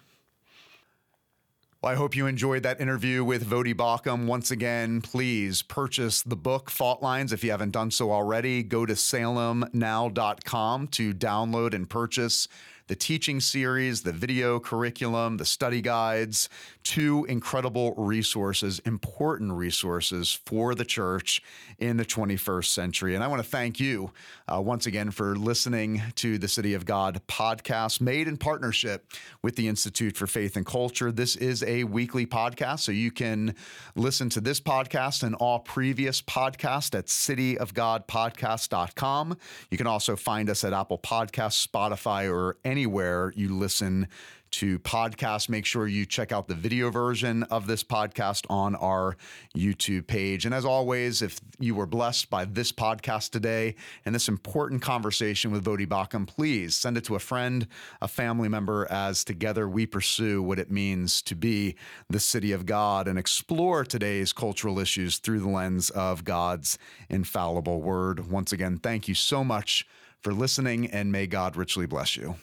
Well, 1.82 1.92
I 1.92 1.96
hope 1.96 2.16
you 2.16 2.26
enjoyed 2.26 2.64
that 2.64 2.82
interview 2.82 3.24
with 3.24 3.48
Voddie 3.48 3.76
Baucham. 3.76 4.26
Once 4.26 4.52
again, 4.52 5.00
please 5.00 5.62
purchase 5.62 6.24
the 6.24 6.36
book 6.36 6.70
Fault 6.72 7.04
Lines 7.04 7.32
if 7.32 7.44
you 7.44 7.52
haven't 7.52 7.72
done 7.72 7.92
so 7.92 8.12
already. 8.12 8.64
Go 8.64 8.86
to 8.86 8.94
salemnow.com 8.94 10.88
to 10.88 11.14
download 11.14 11.74
and 11.74 11.90
purchase 11.90 12.48
the 12.88 12.96
teaching 12.96 13.40
series, 13.40 14.02
the 14.02 14.12
video 14.12 14.60
curriculum, 14.60 15.38
the 15.38 15.46
study 15.46 15.82
guides, 15.82 16.50
two 16.84 17.26
incredible 17.26 17.94
resources, 17.98 18.80
important 18.80 19.54
resources 19.54 20.40
for 20.46 20.74
the 20.74 20.86
church 20.86 21.42
in 21.80 21.98
the 21.98 22.06
21st 22.06 22.66
century. 22.66 23.14
And 23.14 23.24
I 23.24 23.28
want 23.28 23.44
to 23.44 23.50
thank 23.50 23.80
you 23.80 24.12
uh, 24.48 24.62
once 24.62 24.86
again 24.86 25.10
for 25.12 25.36
listening 25.36 26.02
to 26.16 26.38
the 26.38 26.48
City 26.48 26.74
of 26.74 26.86
God 26.86 27.22
podcast 27.28 28.00
made 28.00 28.26
in 28.28 28.38
partnership 28.38 29.12
with 29.42 29.58
the 29.58 29.68
Institute 29.68 30.16
for 30.16 30.28
Faith 30.28 30.56
and 30.56 30.66
Culture. 30.66 31.12
This 31.12 31.36
is 31.36 31.62
a 31.64 31.84
weekly 31.84 32.26
podcast, 32.26 32.80
so 32.80 32.94
you 32.94 33.12
can 33.12 33.54
listen 33.96 34.30
to 34.30 34.40
this 34.40 34.62
podcast 34.62 35.24
and 35.24 35.36
all 35.36 35.60
previous 35.60 36.22
podcasts 36.22 36.98
at 36.98 37.08
cityofgodpodcast.com. 37.08 39.38
You 39.72 39.78
can 39.78 39.88
also 39.88 40.16
find 40.16 40.50
us 40.50 40.64
at 40.64 40.72
Apple 40.74 41.00
Podcasts, 41.00 41.68
Spotify, 41.68 42.32
or 42.32 42.56
any 42.64 42.77
anywhere 42.78 43.34
you 43.36 43.50
listen 43.50 44.08
to 44.52 44.78
podcasts. 44.80 45.50
Make 45.50 45.66
sure 45.66 45.88
you 45.88 46.06
check 46.06 46.32
out 46.32 46.48
the 46.48 46.54
video 46.54 46.92
version 46.92 47.42
of 47.44 47.66
this 47.66 47.84
podcast 47.84 48.46
on 48.52 48.76
our 48.76 49.18
YouTube 49.56 50.06
page. 50.06 50.46
And 50.46 50.54
as 50.54 50.64
always, 50.64 51.24
if 51.24 51.40
you 51.58 51.74
were 51.74 51.88
blessed 51.88 52.30
by 52.30 52.46
this 52.46 52.72
podcast 52.72 53.32
today 53.32 53.74
and 54.06 54.14
this 54.14 54.28
important 54.30 54.84
conversation 54.84 55.52
with 55.52 55.66
Voddie 55.66 55.88
Baucham, 55.88 56.28
please 56.28 56.76
send 56.76 56.98
it 56.98 57.04
to 57.06 57.16
a 57.16 57.20
friend, 57.20 57.68
a 58.00 58.08
family 58.08 58.48
member, 58.48 58.86
as 58.92 59.24
together 59.24 59.68
we 59.68 59.88
pursue 59.88 60.44
what 60.44 60.60
it 60.60 60.70
means 60.70 61.24
to 61.24 61.34
be 61.34 61.76
the 62.12 62.20
city 62.20 62.52
of 62.52 62.68
God 62.68 63.08
and 63.08 63.18
explore 63.18 63.84
today's 63.84 64.34
cultural 64.34 64.78
issues 64.78 65.18
through 65.18 65.40
the 65.40 65.50
lens 65.50 65.90
of 65.90 66.24
God's 66.24 66.78
infallible 67.10 67.82
word. 67.82 68.30
Once 68.30 68.52
again, 68.52 68.78
thank 68.78 69.08
you 69.08 69.16
so 69.16 69.44
much 69.44 69.88
for 70.22 70.32
listening, 70.32 70.86
and 70.92 71.12
may 71.12 71.26
God 71.26 71.56
richly 71.56 71.88
bless 71.88 72.16
you. 72.16 72.36